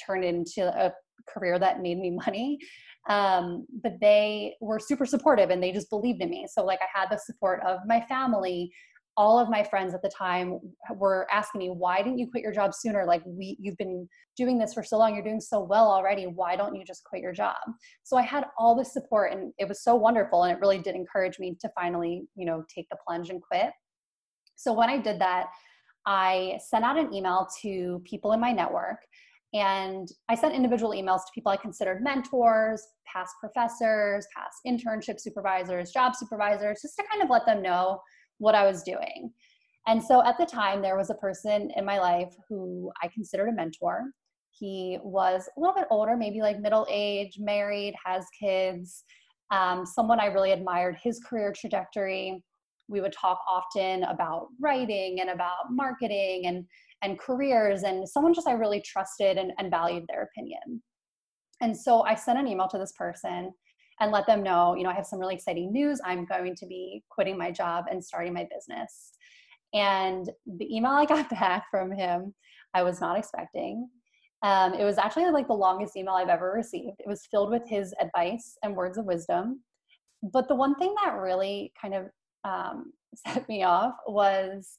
turn 0.01 0.23
it 0.23 0.29
into 0.29 0.69
a 0.69 0.93
career 1.29 1.59
that 1.59 1.83
made 1.83 1.99
me 1.99 2.11
money. 2.27 2.59
Um, 3.09 3.67
but 3.83 3.95
they 4.01 4.55
were 4.61 4.79
super 4.79 5.05
supportive 5.05 5.51
and 5.51 5.61
they 5.61 5.73
just 5.73 5.91
believed 5.91 6.23
in 6.23 6.31
me. 6.31 6.47
So, 6.49 6.65
like, 6.65 6.79
I 6.81 7.01
had 7.01 7.09
the 7.11 7.19
support 7.19 7.61
of 7.67 7.81
my 7.85 8.01
family, 8.03 8.73
all 9.17 9.39
of 9.39 9.51
my 9.51 9.63
friends 9.63 9.95
at 9.95 10.03
the 10.03 10.09
time 10.09 10.59
were 10.95 11.27
asking 11.31 11.59
me 11.59 11.69
why 11.69 12.03
didn't 12.03 12.19
you 12.19 12.31
quit 12.31 12.43
your 12.43 12.53
job 12.53 12.73
sooner? 12.75 13.05
Like 13.05 13.23
we 13.27 13.57
you've 13.61 13.77
been 13.77 14.09
doing 14.37 14.59
this 14.59 14.73
for 14.75 14.83
so 14.83 14.99
long 14.99 15.15
you're 15.15 15.25
doing 15.25 15.41
so 15.41 15.61
well 15.61 15.91
already 15.91 16.25
why 16.25 16.57
don't 16.57 16.75
you 16.75 16.85
just 16.85 17.05
quit 17.05 17.23
your 17.23 17.33
job? 17.33 17.57
So 18.03 18.17
i 18.17 18.23
had 18.23 18.47
all 18.59 18.75
this 18.75 18.93
support 18.93 19.33
and 19.33 19.53
it 19.59 19.69
was 19.69 19.83
so 19.83 19.95
wonderful 19.95 20.45
and 20.45 20.53
it 20.53 20.61
really 20.61 20.79
did 20.79 20.95
encourage 20.95 21.39
me 21.39 21.57
to 21.61 21.71
finally 21.75 22.25
you 22.35 22.47
know 22.47 22.65
take 22.75 22.89
the 22.91 22.97
plunge 23.07 23.31
and 23.31 23.43
quit. 23.43 23.71
So 24.57 24.73
when 24.73 24.89
i 24.89 24.99
did 24.99 25.21
that 25.21 25.47
i 26.07 26.59
sent 26.65 26.85
out 26.85 26.99
an 26.99 27.13
email 27.13 27.49
to 27.63 28.03
people 28.05 28.33
in 28.33 28.41
my 28.41 28.53
network 28.53 28.99
and 29.55 30.09
I 30.31 30.35
sent 30.35 30.55
individual 30.55 30.93
emails 30.93 31.19
to 31.27 31.33
people 31.35 31.53
I 31.53 31.57
considered 31.59 32.03
mentors, 32.03 32.83
past 33.07 33.35
professors, 33.39 34.27
past 34.35 34.57
internship 34.67 35.21
supervisors, 35.21 35.91
job 35.91 36.15
supervisors, 36.17 36.81
just 36.81 36.97
to 36.97 37.05
kind 37.11 37.23
of 37.23 37.29
let 37.29 37.45
them 37.45 37.61
know 37.61 38.01
what 38.39 38.55
I 38.55 38.67
was 38.67 38.83
doing. 38.83 39.33
And 39.87 40.03
so 40.03 40.25
at 40.25 40.39
the 40.39 40.47
time, 40.47 40.81
there 40.81 40.97
was 40.97 41.11
a 41.11 41.15
person 41.15 41.71
in 41.77 41.85
my 41.85 41.99
life 41.99 42.35
who 42.49 42.93
I 43.03 43.09
considered 43.09 43.49
a 43.49 43.53
mentor. 43.53 44.05
He 44.51 44.99
was 45.03 45.49
a 45.57 45.61
little 45.61 45.75
bit 45.75 45.87
older, 45.91 46.17
maybe 46.17 46.41
like 46.41 46.61
middle 46.61 46.87
age, 46.89 47.37
married, 47.39 47.95
has 48.05 48.25
kids, 48.39 49.05
um, 49.51 49.85
someone 49.85 50.21
I 50.21 50.27
really 50.27 50.53
admired 50.53 50.97
his 51.03 51.21
career 51.21 51.53
trajectory. 51.59 52.45
We 52.89 53.01
would 53.01 53.13
talk 53.13 53.41
often 53.49 54.05
about 54.05 54.49
writing 54.61 55.21
and 55.21 55.31
about 55.31 55.71
marketing 55.71 56.47
and, 56.47 56.65
and 57.03 57.19
careers, 57.19 57.83
and 57.83 58.09
someone 58.09 58.35
just 58.35 58.47
I 58.47 58.53
really 58.53 58.83
trusted 58.83 59.37
and, 59.37 59.53
and 59.59 59.71
valued 59.71 60.05
their 60.09 60.23
opinion. 60.23 60.83
And 61.61 61.77
so 61.77 62.03
I 62.03 62.15
sent 62.15 62.39
an 62.39 62.47
email 62.47 62.69
to 62.69 62.79
this 62.79 62.93
person 62.93 63.53
and 64.01 64.11
let 64.11 64.27
them 64.27 64.43
know, 64.43 64.75
you 64.75 64.83
know, 64.83 64.91
I 64.91 64.95
have 64.95 65.07
some 65.07 65.19
really 65.19 65.35
exciting 65.35 65.73
news. 65.73 66.01
I'm 66.05 66.25
going 66.25 66.55
to 66.57 66.67
be 66.67 67.03
quitting 67.11 67.39
my 67.39 67.51
job 67.51 67.85
and 67.91 68.05
starting 68.05 68.33
my 68.33 68.47
business. 68.55 69.13
And 69.75 70.31
the 70.47 70.75
email 70.75 70.93
I 70.93 71.05
got 71.05 71.31
back 71.41 71.65
from 71.71 71.93
him, 71.93 72.35
I 72.75 72.83
was 72.83 73.01
not 73.01 73.19
expecting. 73.19 73.89
Um, 74.43 74.75
it 74.75 74.85
was 74.85 74.99
actually 74.99 75.31
like 75.31 75.47
the 75.47 75.55
longest 75.55 75.97
email 75.97 76.15
I've 76.15 76.29
ever 76.29 76.53
received. 76.53 76.97
It 76.99 77.09
was 77.09 77.27
filled 77.31 77.51
with 77.51 77.63
his 77.69 77.95
advice 78.01 78.57
and 78.63 78.75
words 78.75 78.99
of 78.99 79.05
wisdom. 79.05 79.61
But 80.33 80.49
the 80.49 80.55
one 80.55 80.75
thing 80.77 80.95
that 81.03 81.15
really 81.15 81.73
kind 81.81 81.95
of 81.95 82.07
um, 82.45 82.93
set 83.27 83.49
me 83.49 83.63
off 83.63 83.95
was 84.07 84.79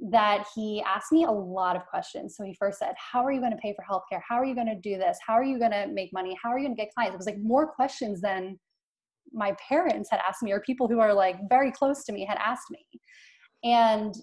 that 0.00 0.44
he 0.54 0.82
asked 0.86 1.12
me 1.12 1.24
a 1.24 1.30
lot 1.30 1.76
of 1.76 1.86
questions. 1.86 2.36
So 2.36 2.44
he 2.44 2.54
first 2.54 2.78
said, 2.78 2.94
How 2.98 3.24
are 3.24 3.32
you 3.32 3.40
going 3.40 3.52
to 3.52 3.58
pay 3.58 3.74
for 3.74 3.84
healthcare? 3.88 4.20
How 4.28 4.36
are 4.36 4.44
you 4.44 4.54
going 4.54 4.66
to 4.66 4.74
do 4.74 4.98
this? 4.98 5.18
How 5.26 5.34
are 5.34 5.44
you 5.44 5.58
going 5.58 5.70
to 5.70 5.86
make 5.86 6.12
money? 6.12 6.36
How 6.42 6.50
are 6.50 6.58
you 6.58 6.66
going 6.66 6.76
to 6.76 6.82
get 6.82 6.92
clients? 6.94 7.14
It 7.14 7.18
was 7.18 7.26
like 7.26 7.38
more 7.38 7.66
questions 7.66 8.20
than 8.20 8.58
my 9.32 9.56
parents 9.68 10.10
had 10.10 10.20
asked 10.26 10.42
me, 10.42 10.52
or 10.52 10.60
people 10.60 10.88
who 10.88 11.00
are 11.00 11.14
like 11.14 11.36
very 11.48 11.72
close 11.72 12.04
to 12.04 12.12
me 12.12 12.24
had 12.24 12.38
asked 12.38 12.70
me. 12.70 12.84
And 13.62 14.14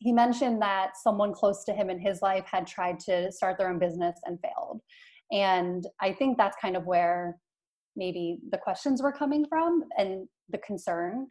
he 0.00 0.12
mentioned 0.12 0.60
that 0.62 0.96
someone 0.96 1.32
close 1.32 1.62
to 1.64 1.72
him 1.72 1.90
in 1.90 1.98
his 1.98 2.22
life 2.22 2.44
had 2.50 2.66
tried 2.66 2.98
to 3.00 3.30
start 3.30 3.58
their 3.58 3.70
own 3.70 3.78
business 3.78 4.18
and 4.24 4.38
failed. 4.40 4.80
And 5.30 5.86
I 6.00 6.12
think 6.12 6.36
that's 6.36 6.56
kind 6.60 6.76
of 6.76 6.86
where 6.86 7.36
maybe 7.96 8.38
the 8.50 8.58
questions 8.58 9.02
were 9.02 9.12
coming 9.12 9.44
from 9.48 9.84
and 9.98 10.26
the 10.48 10.58
concern 10.58 11.26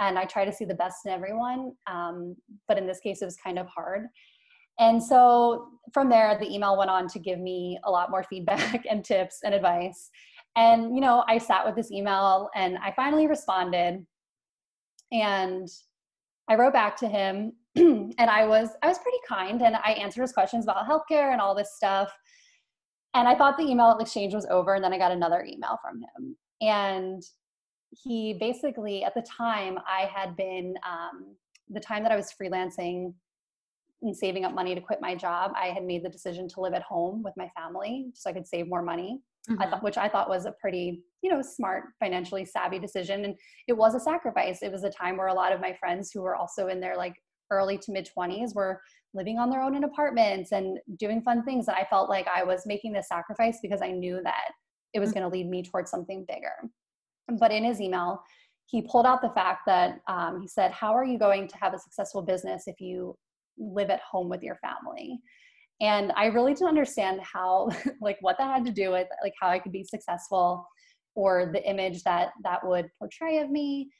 and 0.00 0.18
I 0.18 0.24
try 0.24 0.44
to 0.44 0.52
see 0.52 0.64
the 0.64 0.74
best 0.74 0.98
in 1.04 1.12
everyone. 1.12 1.72
Um, 1.86 2.36
but 2.68 2.78
in 2.78 2.86
this 2.86 3.00
case, 3.00 3.22
it 3.22 3.26
was 3.26 3.36
kind 3.36 3.58
of 3.58 3.66
hard. 3.66 4.06
And 4.78 5.02
so 5.02 5.68
from 5.92 6.08
there, 6.08 6.36
the 6.38 6.52
email 6.52 6.76
went 6.76 6.90
on 6.90 7.06
to 7.08 7.18
give 7.18 7.38
me 7.38 7.78
a 7.84 7.90
lot 7.90 8.10
more 8.10 8.24
feedback 8.24 8.84
and 8.90 9.04
tips 9.04 9.40
and 9.44 9.54
advice. 9.54 10.10
And, 10.56 10.94
you 10.94 11.00
know, 11.00 11.24
I 11.28 11.38
sat 11.38 11.64
with 11.64 11.76
this 11.76 11.90
email 11.90 12.48
and 12.54 12.78
I 12.78 12.92
finally 12.94 13.26
responded. 13.26 14.04
And 15.12 15.68
I 16.48 16.56
wrote 16.56 16.72
back 16.72 16.96
to 16.98 17.08
him 17.08 17.52
and 17.76 18.14
I 18.18 18.46
was 18.46 18.70
I 18.82 18.88
was 18.88 18.98
pretty 18.98 19.18
kind 19.26 19.62
and 19.62 19.76
I 19.76 19.92
answered 19.92 20.22
his 20.22 20.32
questions 20.32 20.64
about 20.64 20.88
healthcare 20.88 21.32
and 21.32 21.40
all 21.40 21.54
this 21.54 21.74
stuff. 21.76 22.12
And 23.14 23.28
I 23.28 23.34
thought 23.36 23.56
the 23.56 23.64
email 23.64 23.96
exchange 23.98 24.34
was 24.34 24.46
over 24.50 24.74
and 24.74 24.82
then 24.82 24.92
I 24.92 24.98
got 24.98 25.12
another 25.12 25.44
email 25.48 25.78
from 25.80 26.00
him. 26.00 26.36
And 26.60 27.22
he 28.02 28.34
basically, 28.34 29.04
at 29.04 29.14
the 29.14 29.22
time, 29.22 29.78
I 29.88 30.10
had 30.14 30.36
been, 30.36 30.74
um, 30.86 31.36
the 31.68 31.80
time 31.80 32.02
that 32.02 32.12
I 32.12 32.16
was 32.16 32.32
freelancing 32.40 33.14
and 34.02 34.16
saving 34.16 34.44
up 34.44 34.54
money 34.54 34.74
to 34.74 34.80
quit 34.80 35.00
my 35.00 35.14
job, 35.14 35.52
I 35.56 35.68
had 35.68 35.84
made 35.84 36.04
the 36.04 36.10
decision 36.10 36.48
to 36.48 36.60
live 36.60 36.74
at 36.74 36.82
home 36.82 37.22
with 37.22 37.34
my 37.36 37.48
family 37.56 38.06
so 38.14 38.28
I 38.28 38.32
could 38.32 38.46
save 38.46 38.68
more 38.68 38.82
money. 38.82 39.20
Mm-hmm. 39.48 39.62
I 39.62 39.70
thought, 39.70 39.82
which 39.82 39.98
I 39.98 40.08
thought 40.08 40.28
was 40.28 40.46
a 40.46 40.54
pretty, 40.60 41.02
you 41.22 41.30
know, 41.30 41.42
smart, 41.42 41.84
financially 42.00 42.44
savvy 42.44 42.78
decision. 42.78 43.24
And 43.24 43.34
it 43.68 43.74
was 43.74 43.94
a 43.94 44.00
sacrifice. 44.00 44.62
It 44.62 44.72
was 44.72 44.84
a 44.84 44.90
time 44.90 45.16
where 45.16 45.28
a 45.28 45.34
lot 45.34 45.52
of 45.52 45.60
my 45.60 45.74
friends 45.74 46.10
who 46.12 46.22
were 46.22 46.36
also 46.36 46.68
in 46.68 46.80
their 46.80 46.96
like 46.96 47.14
early 47.50 47.76
to 47.78 47.92
mid 47.92 48.08
20s 48.16 48.54
were 48.54 48.80
living 49.12 49.38
on 49.38 49.50
their 49.50 49.60
own 49.60 49.76
in 49.76 49.84
apartments 49.84 50.52
and 50.52 50.78
doing 50.98 51.22
fun 51.22 51.44
things. 51.44 51.68
And 51.68 51.76
I 51.76 51.86
felt 51.88 52.08
like 52.08 52.26
I 52.34 52.42
was 52.42 52.66
making 52.66 52.92
this 52.92 53.08
sacrifice 53.08 53.58
because 53.62 53.82
I 53.82 53.90
knew 53.90 54.20
that 54.24 54.50
it 54.94 55.00
was 55.00 55.10
mm-hmm. 55.10 55.20
going 55.20 55.30
to 55.30 55.36
lead 55.36 55.48
me 55.48 55.62
towards 55.62 55.90
something 55.90 56.24
bigger. 56.26 56.70
But 57.38 57.52
in 57.52 57.64
his 57.64 57.80
email, 57.80 58.22
he 58.66 58.82
pulled 58.82 59.06
out 59.06 59.22
the 59.22 59.30
fact 59.30 59.62
that 59.66 60.00
um, 60.08 60.40
he 60.40 60.48
said, 60.48 60.72
How 60.72 60.94
are 60.94 61.04
you 61.04 61.18
going 61.18 61.48
to 61.48 61.56
have 61.58 61.74
a 61.74 61.78
successful 61.78 62.22
business 62.22 62.64
if 62.66 62.80
you 62.80 63.16
live 63.58 63.90
at 63.90 64.00
home 64.00 64.28
with 64.28 64.42
your 64.42 64.56
family? 64.56 65.18
And 65.80 66.12
I 66.16 66.26
really 66.26 66.54
didn't 66.54 66.68
understand 66.68 67.20
how, 67.20 67.70
like, 68.00 68.18
what 68.20 68.36
that 68.38 68.54
had 68.54 68.64
to 68.66 68.72
do 68.72 68.92
with, 68.92 69.08
like, 69.22 69.34
how 69.40 69.48
I 69.48 69.58
could 69.58 69.72
be 69.72 69.84
successful 69.84 70.66
or 71.14 71.50
the 71.52 71.68
image 71.68 72.02
that 72.02 72.30
that 72.42 72.66
would 72.66 72.88
portray 72.98 73.38
of 73.38 73.50
me. 73.50 73.90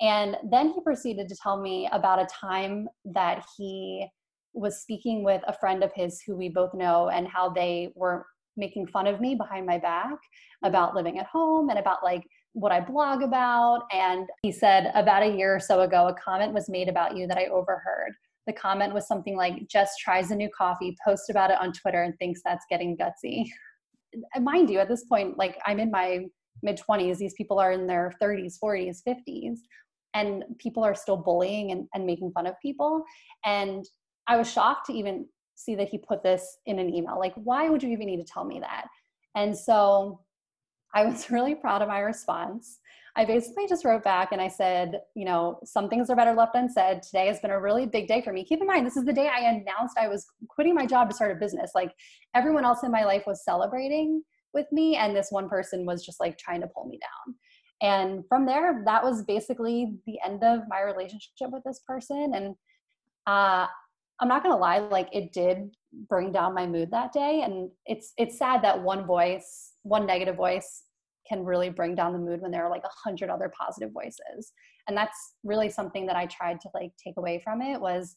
And 0.00 0.36
then 0.50 0.70
he 0.70 0.80
proceeded 0.80 1.28
to 1.28 1.36
tell 1.40 1.60
me 1.60 1.88
about 1.92 2.20
a 2.20 2.26
time 2.26 2.88
that 3.04 3.44
he 3.56 4.06
was 4.52 4.80
speaking 4.80 5.22
with 5.24 5.42
a 5.46 5.52
friend 5.52 5.82
of 5.82 5.92
his 5.94 6.20
who 6.20 6.36
we 6.36 6.48
both 6.48 6.74
know 6.74 7.08
and 7.08 7.28
how 7.28 7.48
they 7.50 7.92
were 7.94 8.26
making 8.56 8.86
fun 8.86 9.06
of 9.06 9.20
me 9.20 9.34
behind 9.34 9.66
my 9.66 9.78
back 9.78 10.18
about 10.62 10.94
living 10.94 11.18
at 11.18 11.26
home 11.26 11.70
and 11.70 11.78
about 11.78 12.02
like 12.02 12.24
what 12.52 12.72
I 12.72 12.80
blog 12.80 13.22
about. 13.22 13.86
And 13.92 14.28
he 14.42 14.52
said, 14.52 14.90
about 14.94 15.22
a 15.22 15.36
year 15.36 15.54
or 15.54 15.60
so 15.60 15.80
ago, 15.80 16.08
a 16.08 16.14
comment 16.14 16.52
was 16.52 16.68
made 16.68 16.88
about 16.88 17.16
you 17.16 17.26
that 17.26 17.38
I 17.38 17.46
overheard. 17.46 18.12
The 18.46 18.52
comment 18.52 18.94
was 18.94 19.08
something 19.08 19.36
like, 19.36 19.68
just 19.68 19.98
tries 19.98 20.30
a 20.30 20.36
new 20.36 20.48
coffee, 20.56 20.96
post 21.04 21.30
about 21.30 21.50
it 21.50 21.60
on 21.60 21.72
Twitter, 21.72 22.02
and 22.02 22.16
thinks 22.18 22.40
that's 22.44 22.64
getting 22.70 22.96
gutsy. 22.96 23.44
Mind 24.40 24.70
you, 24.70 24.78
at 24.78 24.88
this 24.88 25.04
point, 25.04 25.36
like 25.36 25.58
I'm 25.66 25.80
in 25.80 25.90
my 25.90 26.26
mid 26.62 26.78
20s, 26.78 27.18
these 27.18 27.34
people 27.34 27.58
are 27.58 27.72
in 27.72 27.86
their 27.86 28.12
30s, 28.22 28.54
40s, 28.62 28.98
50s, 29.06 29.56
and 30.14 30.44
people 30.58 30.84
are 30.84 30.94
still 30.94 31.16
bullying 31.16 31.72
and, 31.72 31.88
and 31.94 32.06
making 32.06 32.30
fun 32.32 32.46
of 32.46 32.54
people. 32.62 33.02
And 33.44 33.84
I 34.26 34.36
was 34.36 34.50
shocked 34.50 34.86
to 34.86 34.92
even 34.92 35.26
see 35.54 35.74
that 35.76 35.88
he 35.88 35.98
put 35.98 36.22
this 36.22 36.58
in 36.66 36.78
an 36.78 36.92
email. 36.92 37.18
Like, 37.18 37.34
why 37.36 37.68
would 37.68 37.82
you 37.82 37.90
even 37.90 38.06
need 38.06 38.24
to 38.24 38.24
tell 38.24 38.44
me 38.44 38.60
that? 38.60 38.86
And 39.34 39.56
so 39.56 40.20
I 40.94 41.04
was 41.04 41.30
really 41.30 41.54
proud 41.54 41.82
of 41.82 41.88
my 41.88 42.00
response. 42.00 42.78
I 43.16 43.24
basically 43.24 43.68
just 43.68 43.84
wrote 43.84 44.02
back 44.02 44.32
and 44.32 44.40
I 44.40 44.48
said, 44.48 45.00
you 45.14 45.24
know, 45.24 45.60
some 45.64 45.88
things 45.88 46.10
are 46.10 46.16
better 46.16 46.34
left 46.34 46.56
unsaid. 46.56 47.02
Today 47.02 47.28
has 47.28 47.38
been 47.38 47.52
a 47.52 47.60
really 47.60 47.86
big 47.86 48.08
day 48.08 48.20
for 48.20 48.32
me. 48.32 48.44
Keep 48.44 48.60
in 48.60 48.66
mind, 48.66 48.84
this 48.84 48.96
is 48.96 49.04
the 49.04 49.12
day 49.12 49.28
I 49.28 49.40
announced 49.42 49.96
I 49.96 50.08
was 50.08 50.26
quitting 50.48 50.74
my 50.74 50.84
job 50.84 51.08
to 51.08 51.14
start 51.14 51.30
a 51.30 51.36
business. 51.36 51.70
Like 51.76 51.92
everyone 52.34 52.64
else 52.64 52.82
in 52.82 52.90
my 52.90 53.04
life 53.04 53.22
was 53.24 53.44
celebrating 53.44 54.22
with 54.52 54.66
me, 54.72 54.96
and 54.96 55.14
this 55.14 55.28
one 55.30 55.48
person 55.48 55.84
was 55.84 56.04
just 56.04 56.20
like 56.20 56.38
trying 56.38 56.60
to 56.60 56.66
pull 56.68 56.86
me 56.86 56.98
down. 56.98 57.34
And 57.82 58.24
from 58.28 58.46
there, 58.46 58.82
that 58.84 59.02
was 59.02 59.24
basically 59.24 59.94
the 60.06 60.18
end 60.24 60.42
of 60.42 60.60
my 60.68 60.80
relationship 60.80 61.50
with 61.50 61.62
this 61.64 61.80
person. 61.86 62.32
And 62.34 62.54
uh, 63.26 63.66
I'm 64.20 64.28
not 64.28 64.42
gonna 64.42 64.56
lie, 64.56 64.78
like 64.78 65.08
it 65.12 65.32
did 65.32 65.74
bring 66.08 66.32
down 66.32 66.54
my 66.54 66.66
mood 66.66 66.90
that 66.90 67.12
day. 67.12 67.42
And 67.42 67.70
it's 67.86 68.12
it's 68.16 68.38
sad 68.38 68.62
that 68.62 68.82
one 68.82 69.06
voice, 69.06 69.72
one 69.82 70.06
negative 70.06 70.36
voice 70.36 70.84
can 71.28 71.44
really 71.44 71.70
bring 71.70 71.94
down 71.94 72.12
the 72.12 72.18
mood 72.18 72.40
when 72.40 72.50
there 72.50 72.64
are 72.64 72.70
like 72.70 72.84
a 72.84 73.08
hundred 73.08 73.30
other 73.30 73.52
positive 73.58 73.92
voices. 73.92 74.52
And 74.88 74.96
that's 74.96 75.34
really 75.42 75.70
something 75.70 76.06
that 76.06 76.16
I 76.16 76.26
tried 76.26 76.60
to 76.60 76.68
like 76.74 76.92
take 77.02 77.16
away 77.16 77.40
from 77.42 77.62
it 77.62 77.80
was, 77.80 78.16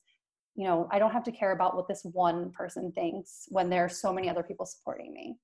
you 0.55 0.65
know, 0.65 0.87
I 0.91 0.99
don't 0.99 1.11
have 1.11 1.23
to 1.25 1.31
care 1.31 1.53
about 1.53 1.75
what 1.75 1.87
this 1.87 2.01
one 2.03 2.51
person 2.51 2.91
thinks 2.91 3.45
when 3.49 3.69
there 3.69 3.85
are 3.85 3.89
so 3.89 4.11
many 4.11 4.29
other 4.29 4.43
people 4.43 4.65
supporting 4.65 5.13
me. 5.13 5.37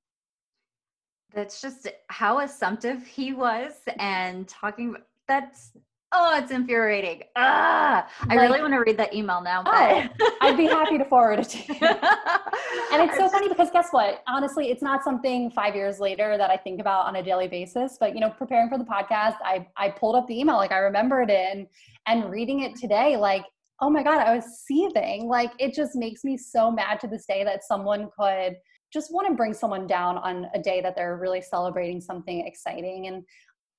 That's 1.33 1.61
just 1.61 1.87
how 2.09 2.39
assumptive 2.39 3.05
he 3.05 3.33
was 3.33 3.73
mm-hmm. 3.87 3.99
and 3.99 4.47
talking 4.47 4.95
that's 5.27 5.71
Oh, 6.15 6.37
it's 6.37 6.51
infuriating. 6.51 7.23
Ah, 7.35 8.07
like, 8.27 8.37
I 8.37 8.41
really 8.43 8.61
want 8.61 8.73
to 8.73 8.77
read 8.77 8.97
that 8.97 9.15
email 9.15 9.41
now. 9.41 9.63
But... 9.63 10.11
Oh, 10.21 10.37
I'd 10.41 10.55
be 10.55 10.65
happy 10.65 10.99
to 10.99 11.05
forward 11.05 11.39
it 11.39 11.49
to 11.49 11.57
you. 11.57 11.79
and 11.81 13.09
it's 13.09 13.17
so 13.17 13.27
funny 13.29 13.49
because 13.49 13.71
guess 13.71 13.87
what? 13.89 14.21
Honestly, 14.27 14.69
it's 14.69 14.83
not 14.83 15.03
something 15.03 15.49
five 15.49 15.75
years 15.75 15.99
later 15.99 16.37
that 16.37 16.51
I 16.51 16.57
think 16.57 16.79
about 16.79 17.07
on 17.07 17.15
a 17.15 17.23
daily 17.23 17.47
basis. 17.47 17.97
But 17.99 18.13
you 18.13 18.21
know, 18.21 18.29
preparing 18.29 18.69
for 18.69 18.77
the 18.77 18.83
podcast, 18.83 19.37
I 19.43 19.67
I 19.75 19.89
pulled 19.89 20.15
up 20.15 20.27
the 20.27 20.39
email, 20.39 20.57
like 20.57 20.71
I 20.71 20.77
remembered 20.77 21.31
it, 21.31 21.47
and 21.51 21.67
and 22.05 22.29
reading 22.29 22.61
it 22.61 22.75
today, 22.75 23.17
like 23.17 23.45
oh 23.81 23.89
my 23.89 24.03
god, 24.03 24.19
I 24.19 24.35
was 24.35 24.45
seething. 24.65 25.27
Like 25.27 25.51
it 25.57 25.73
just 25.73 25.95
makes 25.95 26.23
me 26.23 26.37
so 26.37 26.71
mad 26.71 26.99
to 27.01 27.07
this 27.07 27.25
day 27.25 27.43
that 27.43 27.63
someone 27.63 28.09
could 28.17 28.55
just 28.93 29.11
want 29.11 29.27
to 29.27 29.33
bring 29.33 29.53
someone 29.53 29.87
down 29.87 30.19
on 30.19 30.47
a 30.53 30.61
day 30.61 30.79
that 30.79 30.95
they're 30.95 31.17
really 31.17 31.41
celebrating 31.41 31.99
something 31.99 32.45
exciting. 32.45 33.07
And 33.07 33.23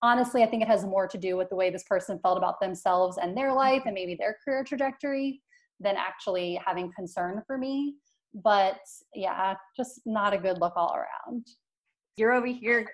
honestly, 0.03 0.43
I 0.43 0.47
think 0.47 0.63
it 0.63 0.69
has 0.69 0.85
more 0.85 1.09
to 1.09 1.19
do 1.19 1.37
with 1.37 1.49
the 1.49 1.57
way 1.57 1.71
this 1.71 1.85
person 1.85 2.19
felt 2.19 2.39
about 2.39 2.61
themselves 2.61 3.19
and 3.19 3.37
their 3.37 3.53
life 3.53 3.83
and 3.87 3.95
maybe 3.95 4.15
their 4.15 4.37
career 4.45 4.65
trajectory 4.65 5.41
than 5.81 5.97
actually 5.97 6.61
having 6.65 6.93
concern 6.95 7.43
for 7.47 7.59
me. 7.59 7.95
But 8.35 8.79
yeah, 9.15 9.55
just 9.77 10.01
not 10.07 10.33
a 10.33 10.39
good 10.39 10.61
look 10.61 10.75
all 10.77 10.95
around. 10.95 11.47
You're 12.17 12.33
over 12.33 12.47
here 12.47 12.89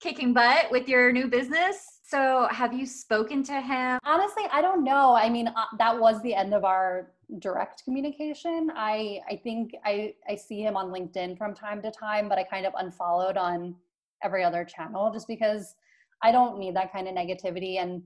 kicking 0.00 0.32
butt 0.32 0.70
with 0.70 0.88
your 0.88 1.12
new 1.12 1.26
business. 1.26 2.00
So, 2.04 2.48
have 2.50 2.72
you 2.72 2.86
spoken 2.86 3.42
to 3.44 3.60
him? 3.60 3.98
Honestly, 4.04 4.44
I 4.50 4.62
don't 4.62 4.84
know. 4.84 5.14
I 5.14 5.28
mean, 5.28 5.48
uh, 5.48 5.64
that 5.78 5.98
was 5.98 6.22
the 6.22 6.34
end 6.34 6.54
of 6.54 6.64
our 6.64 7.10
direct 7.40 7.84
communication. 7.84 8.70
I 8.74 9.20
I 9.28 9.36
think 9.36 9.72
I 9.84 10.14
I 10.28 10.34
see 10.36 10.62
him 10.62 10.76
on 10.76 10.90
LinkedIn 10.90 11.36
from 11.36 11.54
time 11.54 11.82
to 11.82 11.90
time, 11.90 12.28
but 12.28 12.38
I 12.38 12.44
kind 12.44 12.64
of 12.64 12.72
unfollowed 12.78 13.36
on 13.36 13.74
every 14.22 14.42
other 14.42 14.64
channel 14.64 15.12
just 15.12 15.28
because 15.28 15.74
I 16.22 16.32
don't 16.32 16.58
need 16.58 16.74
that 16.76 16.92
kind 16.92 17.08
of 17.08 17.14
negativity. 17.14 17.80
And 17.80 18.02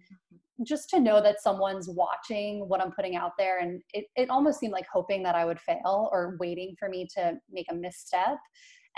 just 0.66 0.90
to 0.90 1.00
know 1.00 1.23
that 1.23 1.42
someone's 1.42 1.88
watching 1.88 2.69
what 2.69 2.81
I'm 2.81 2.92
putting 2.92 3.16
out 3.16 3.33
there, 3.38 3.59
and 3.61 3.83
it, 3.95 4.04
it 4.16 4.31
almost 4.31 4.61
seemed 4.61 4.73
like 4.73 4.87
hoping 4.92 5.23
that 5.23 5.35
I 5.35 5.45
would 5.45 5.59
fail 5.61 6.09
or 6.12 6.37
waiting 6.38 6.75
for 6.78 6.88
me 6.88 7.09
to 7.16 7.35
make 7.50 7.66
a 7.71 7.75
misstep. 7.75 8.38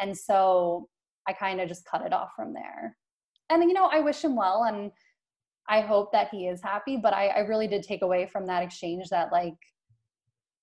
And 0.00 0.16
so 0.16 0.88
I 1.26 1.32
kind 1.32 1.60
of 1.60 1.68
just 1.68 1.86
cut 1.86 2.04
it 2.04 2.12
off 2.12 2.30
from 2.36 2.52
there. 2.52 2.96
And, 3.50 3.62
you 3.62 3.72
know, 3.72 3.86
I 3.86 4.00
wish 4.00 4.22
him 4.22 4.36
well 4.36 4.64
and 4.64 4.90
I 5.68 5.80
hope 5.80 6.12
that 6.12 6.28
he 6.30 6.46
is 6.46 6.60
happy, 6.62 6.96
but 6.96 7.14
I, 7.14 7.28
I 7.28 7.38
really 7.40 7.68
did 7.68 7.82
take 7.82 8.02
away 8.02 8.26
from 8.26 8.46
that 8.46 8.62
exchange 8.62 9.08
that, 9.10 9.32
like, 9.32 9.54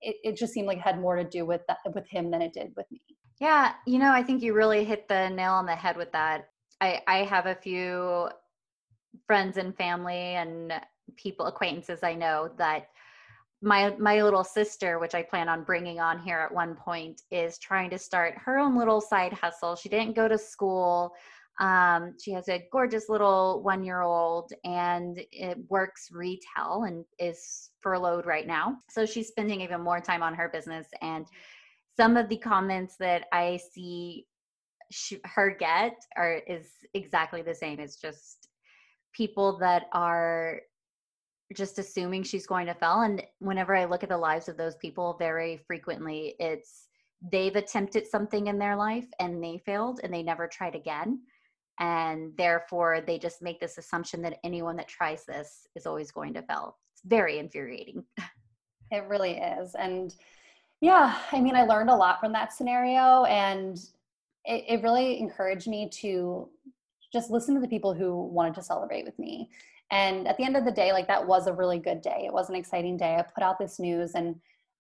it, 0.02 0.15
it 0.23 0.36
just 0.36 0.54
seemed 0.54 0.67
like 0.67 0.78
it 0.78 0.84
had 0.84 0.99
more 0.99 1.15
to 1.15 1.23
do 1.23 1.45
with 1.45 1.62
that 1.67 1.78
with 1.95 2.08
him 2.10 2.30
than 2.32 2.41
it 2.41 2.54
did 2.54 2.73
with 2.76 2.86
me. 2.91 3.02
Yeah, 3.39 3.73
you 3.88 3.97
know, 3.97 4.12
I 4.12 4.21
think 4.21 4.43
you 4.43 4.54
really 4.54 4.84
hit 4.84 5.08
the 5.08 5.30
nail 5.30 5.54
on 5.54 5.65
the 5.65 5.76
head 5.76 5.95
with 5.95 6.12
that. 6.12 6.49
I 6.80 7.02
I 7.08 7.17
have 7.19 7.45
a 7.45 7.56
few 7.56 8.30
friends 9.26 9.58
and 9.58 9.76
family 9.76 10.36
and 10.36 10.74
people 11.17 11.45
acquaintances 11.47 12.04
I 12.04 12.13
know 12.13 12.50
that 12.58 12.88
my 13.62 13.95
my 14.00 14.21
little 14.24 14.43
sister 14.43 15.00
which 15.00 15.13
I 15.13 15.21
plan 15.21 15.50
on 15.50 15.63
bringing 15.63 16.00
on 16.00 16.19
here 16.19 16.39
at 16.39 16.54
one 16.54 16.76
point 16.76 17.21
is 17.32 17.58
trying 17.58 17.89
to 17.91 17.97
start 17.97 18.34
her 18.38 18.58
own 18.58 18.78
little 18.78 19.02
side 19.02 19.34
hustle. 19.34 19.76
She 19.76 19.89
didn't 19.89 20.15
go 20.15 20.28
to 20.28 20.38
school. 20.38 21.13
Um, 21.60 22.15
she 22.19 22.32
has 22.32 22.50
a 22.50 22.65
gorgeous 22.71 23.08
little 23.08 23.62
one 23.62 23.84
year 23.84 24.02
old 24.02 24.52
and 24.63 25.21
it 25.32 25.58
works 25.69 26.10
retail 26.12 26.86
and 26.88 27.06
is 27.19 27.69
furloughed 27.82 28.26
right 28.26 28.47
now. 28.47 28.78
So 28.89 29.06
she's 29.06 29.28
spending 29.28 29.62
even 29.62 29.82
more 29.82 30.00
time 30.00 30.24
on 30.24 30.34
her 30.34 30.50
business. 30.50 30.88
And 31.02 31.28
some 31.97 32.17
of 32.17 32.30
the 32.30 32.38
comments 32.38 32.95
that 33.00 33.26
I 33.32 33.60
see 33.74 34.26
she, 34.89 35.19
her 35.24 35.56
get 35.58 35.95
are 36.17 36.41
is 36.47 36.67
exactly 36.93 37.41
the 37.41 37.56
same. 37.56 37.80
It's 37.80 37.97
just 37.97 38.40
people 39.13 39.58
that 39.60 39.88
are 39.91 40.62
just 41.56 41.80
assuming 41.80 42.24
she's 42.24 42.47
going 42.47 42.65
to 42.65 42.74
fail 42.74 43.02
and 43.02 43.21
whenever 43.39 43.76
i 43.76 43.86
look 43.86 44.04
at 44.04 44.10
the 44.10 44.17
lives 44.17 44.47
of 44.47 44.58
those 44.58 44.76
people 44.78 45.15
very 45.19 45.58
frequently 45.67 46.36
it's 46.39 46.88
they've 47.32 47.56
attempted 47.56 48.08
something 48.08 48.47
in 48.47 48.58
their 48.58 48.76
life 48.76 49.08
and 49.19 49.43
they 49.43 49.62
failed 49.65 50.00
and 50.04 50.13
they 50.13 50.24
never 50.24 50.47
tried 50.47 50.76
again 50.76 51.19
and 51.80 52.32
therefore 52.38 53.02
they 53.06 53.17
just 53.17 53.41
make 53.41 53.60
this 53.60 53.78
assumption 53.78 54.21
that 54.21 54.39
anyone 54.43 54.76
that 54.76 54.88
tries 54.88 55.26
this 55.26 55.67
is 55.76 55.86
always 55.86 56.12
going 56.12 56.34
to 56.34 56.41
fail. 56.43 56.78
It's 56.93 57.02
very 57.04 57.39
infuriating. 57.39 58.04
It 58.93 59.08
really 59.08 59.38
is 59.38 59.74
and 59.76 60.13
yeah 60.82 61.17
i 61.32 61.39
mean 61.39 61.56
i 61.56 61.63
learned 61.63 61.89
a 61.89 61.95
lot 61.95 62.19
from 62.19 62.34
that 62.34 62.52
scenario 62.52 63.24
and 63.24 63.78
it, 64.43 64.65
it 64.67 64.84
really 64.84 65.17
encouraged 65.17 65.69
me 65.69 65.88
to 66.02 66.50
just 67.12 67.32
listen 67.32 67.56
to 67.56 67.62
the 67.62 67.67
people 67.67 67.93
who 67.93 68.26
wanted 68.28 68.56
to 68.56 68.62
celebrate 68.62 69.06
with 69.06 69.17
me. 69.19 69.50
And 69.91 70.28
at 70.28 70.38
the 70.38 70.45
end 70.45 70.56
of 70.56 70.65
the 70.65 70.71
day, 70.71 70.93
like 70.93 71.08
that 71.08 71.28
was 71.28 71.47
a 71.47 71.54
really 71.54 71.80
good 71.80 72.02
day. 72.02 72.24
It 72.26 72.34
was 72.34 72.50
an 72.50 72.56
exciting 72.56 72.97
day. 72.97 73.15
I 73.15 73.24
put 73.24 73.43
out 73.43 73.60
this 73.60 73.80
news 73.80 74.13
and 74.15 74.36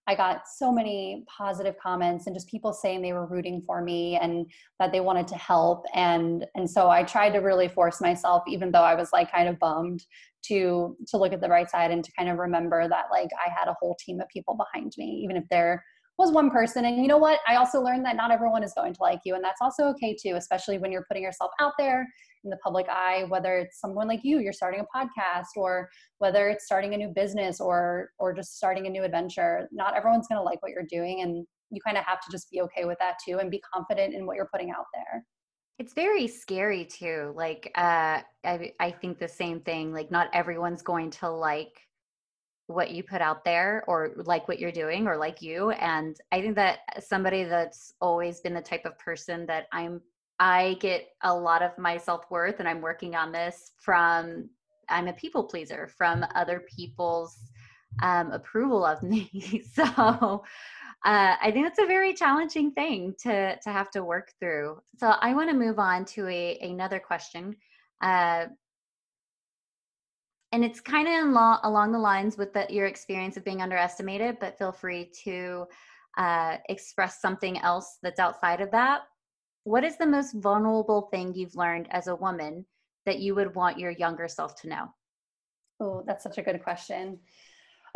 I 0.07 0.15
got 0.15 0.47
so 0.47 0.71
many 0.71 1.23
positive 1.27 1.75
comments 1.77 2.25
and 2.25 2.35
just 2.35 2.49
people 2.49 2.73
saying 2.73 3.01
they 3.01 3.13
were 3.13 3.27
rooting 3.27 3.61
for 3.61 3.81
me 3.81 4.17
and 4.17 4.47
that 4.79 4.91
they 4.91 4.99
wanted 4.99 5.27
to 5.27 5.35
help. 5.35 5.85
And 5.93 6.45
and 6.55 6.69
so 6.69 6.89
I 6.89 7.03
tried 7.03 7.31
to 7.31 7.39
really 7.39 7.67
force 7.67 8.01
myself, 8.01 8.43
even 8.47 8.71
though 8.71 8.83
I 8.83 8.95
was 8.95 9.09
like 9.13 9.31
kind 9.31 9.47
of 9.47 9.59
bummed, 9.59 10.03
to 10.45 10.97
to 11.07 11.17
look 11.17 11.33
at 11.33 11.41
the 11.41 11.49
right 11.49 11.69
side 11.69 11.91
and 11.91 12.03
to 12.03 12.11
kind 12.17 12.29
of 12.29 12.39
remember 12.39 12.87
that 12.87 13.05
like 13.11 13.29
I 13.45 13.49
had 13.49 13.67
a 13.67 13.75
whole 13.79 13.95
team 13.99 14.19
of 14.19 14.27
people 14.29 14.55
behind 14.55 14.93
me, 14.97 15.21
even 15.23 15.37
if 15.37 15.43
they're 15.49 15.83
was 16.21 16.31
one 16.31 16.49
person. 16.49 16.85
And 16.85 16.97
you 16.97 17.07
know 17.07 17.17
what? 17.17 17.39
I 17.47 17.55
also 17.55 17.81
learned 17.81 18.05
that 18.05 18.15
not 18.15 18.31
everyone 18.31 18.63
is 18.63 18.73
going 18.73 18.93
to 18.93 19.01
like 19.01 19.19
you. 19.25 19.35
And 19.35 19.43
that's 19.43 19.59
also 19.61 19.85
okay 19.87 20.15
too, 20.15 20.35
especially 20.35 20.77
when 20.77 20.91
you're 20.91 21.05
putting 21.07 21.23
yourself 21.23 21.51
out 21.59 21.73
there 21.77 22.07
in 22.43 22.49
the 22.49 22.57
public 22.57 22.87
eye, 22.89 23.25
whether 23.27 23.57
it's 23.57 23.79
someone 23.79 24.07
like 24.07 24.21
you, 24.23 24.39
you're 24.39 24.53
starting 24.53 24.81
a 24.81 24.97
podcast, 24.97 25.57
or 25.57 25.89
whether 26.19 26.47
it's 26.47 26.65
starting 26.65 26.93
a 26.93 26.97
new 26.97 27.09
business 27.09 27.59
or 27.59 28.11
or 28.19 28.33
just 28.33 28.55
starting 28.55 28.87
a 28.87 28.89
new 28.89 29.03
adventure. 29.03 29.67
Not 29.71 29.97
everyone's 29.97 30.27
gonna 30.27 30.43
like 30.43 30.61
what 30.61 30.71
you're 30.71 30.87
doing. 30.89 31.21
And 31.21 31.45
you 31.71 31.81
kind 31.85 31.97
of 31.97 32.03
have 32.05 32.19
to 32.21 32.31
just 32.31 32.49
be 32.51 32.61
okay 32.61 32.85
with 32.85 32.99
that 32.99 33.15
too 33.25 33.39
and 33.39 33.49
be 33.49 33.61
confident 33.73 34.13
in 34.13 34.25
what 34.25 34.35
you're 34.35 34.49
putting 34.51 34.69
out 34.71 34.85
there 34.93 35.23
it's 35.79 35.93
very 35.93 36.27
scary 36.27 36.85
too 36.85 37.31
like 37.35 37.71
uh 37.75 38.21
I, 38.43 38.73
I 38.79 38.91
think 38.91 39.17
the 39.17 39.27
same 39.27 39.61
thing 39.61 39.93
like 39.93 40.11
not 40.11 40.29
everyone's 40.33 40.81
going 40.81 41.09
to 41.11 41.29
like 41.29 41.79
what 42.71 42.91
you 42.91 43.03
put 43.03 43.21
out 43.21 43.43
there 43.43 43.83
or 43.87 44.11
like 44.15 44.47
what 44.47 44.59
you're 44.59 44.71
doing 44.71 45.07
or 45.07 45.17
like 45.17 45.41
you 45.41 45.71
and 45.71 46.17
i 46.31 46.41
think 46.41 46.55
that 46.55 46.79
somebody 46.99 47.43
that's 47.43 47.93
always 48.01 48.39
been 48.39 48.53
the 48.53 48.61
type 48.61 48.85
of 48.85 48.97
person 48.99 49.45
that 49.45 49.67
i'm 49.71 50.01
i 50.39 50.77
get 50.79 51.09
a 51.23 51.33
lot 51.33 51.61
of 51.61 51.77
my 51.77 51.97
self-worth 51.97 52.59
and 52.59 52.67
i'm 52.67 52.81
working 52.81 53.15
on 53.15 53.31
this 53.31 53.71
from 53.79 54.49
i'm 54.89 55.07
a 55.07 55.13
people 55.13 55.43
pleaser 55.43 55.87
from 55.97 56.25
other 56.35 56.63
people's 56.75 57.37
um, 58.03 58.31
approval 58.31 58.85
of 58.85 59.03
me 59.11 59.63
so 59.73 60.43
uh, 61.03 61.35
I 61.41 61.49
think 61.49 61.65
that's 61.65 61.79
a 61.79 61.87
very 61.87 62.13
challenging 62.13 62.71
thing 62.71 63.15
to 63.23 63.57
to 63.57 63.69
have 63.71 63.89
to 63.91 64.03
work 64.03 64.33
through. 64.39 64.79
So 64.97 65.15
I 65.19 65.33
want 65.33 65.49
to 65.49 65.55
move 65.55 65.79
on 65.79 66.05
to 66.05 66.27
a 66.27 66.59
another 66.59 66.99
question, 66.99 67.55
uh, 68.03 68.45
and 70.51 70.63
it's 70.65 70.81
kind 70.81 71.07
of 71.07 71.33
lo- 71.33 71.57
along 71.63 71.91
the 71.91 71.99
lines 71.99 72.37
with 72.37 72.53
the, 72.53 72.65
your 72.69 72.85
experience 72.85 73.37
of 73.37 73.45
being 73.45 73.61
underestimated. 73.61 74.37
But 74.39 74.57
feel 74.57 74.71
free 74.71 75.11
to 75.23 75.65
uh, 76.17 76.57
express 76.69 77.21
something 77.21 77.59
else 77.59 77.97
that's 78.03 78.19
outside 78.19 78.61
of 78.61 78.71
that. 78.71 79.01
What 79.63 79.83
is 79.83 79.97
the 79.97 80.07
most 80.07 80.33
vulnerable 80.33 81.09
thing 81.11 81.33
you've 81.33 81.55
learned 81.55 81.87
as 81.91 82.07
a 82.07 82.15
woman 82.15 82.65
that 83.05 83.19
you 83.19 83.35
would 83.35 83.55
want 83.55 83.79
your 83.79 83.91
younger 83.91 84.27
self 84.27 84.59
to 84.61 84.69
know? 84.69 84.85
Oh, 85.79 86.03
that's 86.05 86.23
such 86.23 86.37
a 86.37 86.41
good 86.41 86.63
question. 86.63 87.19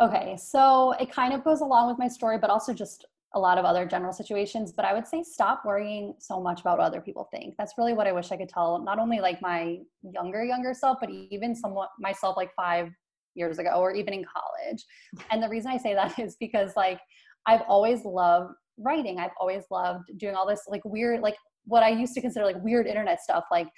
Okay, 0.00 0.36
so 0.36 0.92
it 0.92 1.10
kind 1.10 1.32
of 1.32 1.44
goes 1.44 1.60
along 1.60 1.88
with 1.88 1.98
my 1.98 2.08
story, 2.08 2.38
but 2.38 2.50
also 2.50 2.72
just 2.72 3.06
a 3.36 3.38
lot 3.38 3.58
of 3.58 3.64
other 3.64 3.84
general 3.84 4.12
situations. 4.12 4.72
But 4.72 4.86
I 4.86 4.94
would 4.94 5.06
say 5.06 5.22
stop 5.22 5.62
worrying 5.64 6.14
so 6.18 6.40
much 6.40 6.62
about 6.62 6.78
what 6.78 6.86
other 6.86 7.00
people 7.00 7.28
think. 7.30 7.54
That's 7.58 7.74
really 7.78 7.92
what 7.92 8.06
I 8.06 8.12
wish 8.12 8.32
I 8.32 8.36
could 8.36 8.48
tell 8.48 8.82
not 8.82 8.98
only 8.98 9.20
like 9.20 9.40
my 9.40 9.78
younger, 10.02 10.42
younger 10.42 10.74
self, 10.74 10.98
but 11.00 11.10
even 11.10 11.54
somewhat 11.54 11.90
myself 12.00 12.36
like 12.36 12.50
five 12.56 12.90
years 13.34 13.58
ago 13.58 13.70
or 13.74 13.94
even 13.94 14.14
in 14.14 14.24
college. 14.24 14.84
And 15.30 15.42
the 15.42 15.48
reason 15.48 15.70
I 15.70 15.76
say 15.76 15.94
that 15.94 16.18
is 16.18 16.36
because 16.40 16.72
like 16.76 16.98
I've 17.46 17.62
always 17.68 18.04
loved 18.04 18.54
writing. 18.78 19.18
I've 19.18 19.36
always 19.38 19.64
loved 19.70 20.10
doing 20.16 20.34
all 20.34 20.46
this 20.46 20.62
like 20.66 20.84
weird, 20.84 21.20
like 21.20 21.36
what 21.64 21.82
I 21.82 21.90
used 21.90 22.14
to 22.14 22.20
consider 22.20 22.46
like 22.46 22.62
weird 22.62 22.86
internet 22.86 23.22
stuff, 23.22 23.44
like 23.50 23.68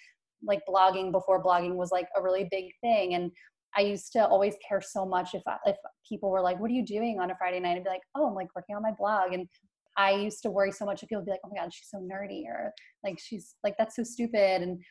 like 0.45 0.61
blogging 0.69 1.11
before 1.11 1.43
blogging 1.43 1.75
was 1.75 1.91
like 1.91 2.07
a 2.17 2.23
really 2.23 2.47
big 2.51 2.67
thing. 2.81 3.15
And 3.15 3.33
I 3.79 3.83
used 3.83 4.11
to 4.15 4.27
always 4.27 4.57
care 4.67 4.81
so 4.81 5.07
much 5.07 5.35
if 5.35 5.43
if 5.65 5.77
people 6.09 6.31
were 6.31 6.43
like, 6.43 6.59
"What 6.59 6.69
are 6.71 6.75
you 6.75 6.85
doing 6.85 7.21
on 7.21 7.31
a 7.31 7.37
Friday 7.37 7.61
night?" 7.61 7.77
I'd 7.77 7.85
be 7.85 7.91
like, 7.91 8.03
"Oh, 8.17 8.27
I'm 8.27 8.35
like 8.35 8.49
working 8.57 8.75
on 8.75 8.83
my 8.83 8.91
blog." 8.91 9.33
And 9.33 9.49
I 9.97 10.11
used 10.13 10.43
to 10.43 10.51
worry 10.51 10.73
so 10.73 10.85
much 10.85 11.03
if 11.03 11.09
people 11.09 11.21
would 11.21 11.27
be 11.27 11.31
like, 11.31 11.41
"Oh 11.45 11.51
my 11.55 11.61
god, 11.63 11.73
she's 11.73 11.89
so 11.89 11.99
nerdy," 11.99 12.45
or 12.47 12.73
like 13.05 13.21
she's 13.21 13.55
like 13.63 13.77
that's 13.79 13.95
so 13.95 14.03
stupid. 14.03 14.63
And 14.63 14.83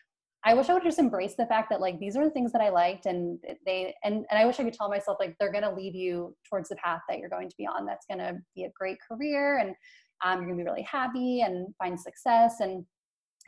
I 0.46 0.54
wish 0.54 0.70
I 0.70 0.74
would 0.74 0.84
just 0.84 1.00
embrace 1.00 1.36
the 1.36 1.48
fact 1.48 1.70
that 1.72 1.82
like 1.82 2.00
these 2.00 2.16
are 2.16 2.24
the 2.24 2.32
things 2.32 2.54
that 2.54 2.62
I 2.62 2.70
liked, 2.70 3.08
and 3.08 3.40
they 3.66 3.94
and 4.06 4.26
and 4.32 4.40
I 4.40 4.46
wish 4.46 4.60
I 4.60 4.64
could 4.64 4.74
tell 4.74 4.90
myself 4.90 5.18
like 5.20 5.36
they're 5.38 5.52
gonna 5.52 5.76
lead 5.76 5.94
you 5.94 6.34
towards 6.50 6.70
the 6.70 6.78
path 6.78 7.02
that 7.10 7.20
you're 7.20 7.30
going 7.30 7.50
to 7.50 7.56
be 7.58 7.68
on. 7.68 7.86
That's 7.86 8.06
gonna 8.10 8.36
be 8.56 8.64
a 8.64 8.72
great 8.80 9.00
career, 9.06 9.58
and 9.58 9.76
um, 10.24 10.40
you're 10.40 10.52
gonna 10.52 10.64
be 10.64 10.70
really 10.70 10.88
happy 10.90 11.42
and 11.42 11.68
find 11.78 12.00
success. 12.00 12.62
And 12.62 12.86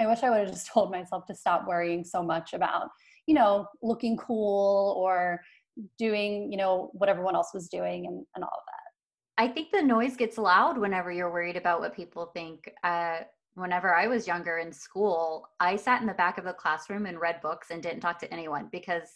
I 0.01 0.07
wish 0.07 0.21
I 0.23 0.29
would 0.29 0.39
have 0.39 0.51
just 0.51 0.67
told 0.73 0.91
myself 0.91 1.25
to 1.27 1.35
stop 1.35 1.65
worrying 1.65 2.03
so 2.03 2.21
much 2.21 2.53
about 2.53 2.89
you 3.29 3.35
know, 3.35 3.67
looking 3.83 4.17
cool 4.17 4.95
or 4.97 5.39
doing, 5.99 6.51
you 6.51 6.57
know, 6.57 6.89
what 6.93 7.09
everyone 7.09 7.35
else 7.35 7.51
was 7.53 7.69
doing 7.69 8.07
and, 8.07 8.25
and 8.35 8.43
all 8.43 8.49
of 8.57 8.63
that. 8.65 9.43
I 9.43 9.47
think 9.47 9.67
the 9.71 9.83
noise 9.83 10.17
gets 10.17 10.39
loud 10.39 10.79
whenever 10.79 11.11
you're 11.11 11.31
worried 11.31 11.55
about 11.55 11.79
what 11.79 11.95
people 11.95 12.31
think. 12.33 12.67
Uh, 12.83 13.19
whenever 13.53 13.93
I 13.93 14.07
was 14.07 14.25
younger 14.25 14.57
in 14.57 14.73
school, 14.73 15.47
I 15.59 15.75
sat 15.75 16.01
in 16.01 16.07
the 16.07 16.13
back 16.15 16.39
of 16.39 16.43
the 16.43 16.53
classroom 16.53 17.05
and 17.05 17.21
read 17.21 17.39
books 17.39 17.67
and 17.69 17.83
didn't 17.83 17.99
talk 17.99 18.17
to 18.21 18.33
anyone 18.33 18.67
because 18.71 19.09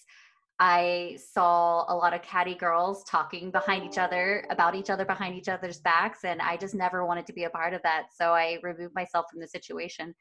I 0.59 1.17
saw 1.33 1.91
a 1.91 1.95
lot 1.95 2.13
of 2.13 2.21
catty 2.21 2.53
girls 2.53 3.03
talking 3.05 3.49
behind 3.49 3.83
each 3.83 3.97
other 3.97 4.45
about 4.51 4.75
each 4.75 4.91
other 4.91 5.05
behind 5.05 5.35
each 5.35 5.49
other's 5.49 5.79
backs, 5.79 6.19
and 6.23 6.39
I 6.39 6.57
just 6.57 6.75
never 6.75 7.03
wanted 7.03 7.25
to 7.25 7.33
be 7.33 7.45
a 7.45 7.49
part 7.49 7.73
of 7.73 7.81
that. 7.81 8.09
So 8.15 8.31
I 8.31 8.59
removed 8.61 8.93
myself 8.93 9.25
from 9.31 9.41
the 9.41 9.47
situation. 9.47 10.13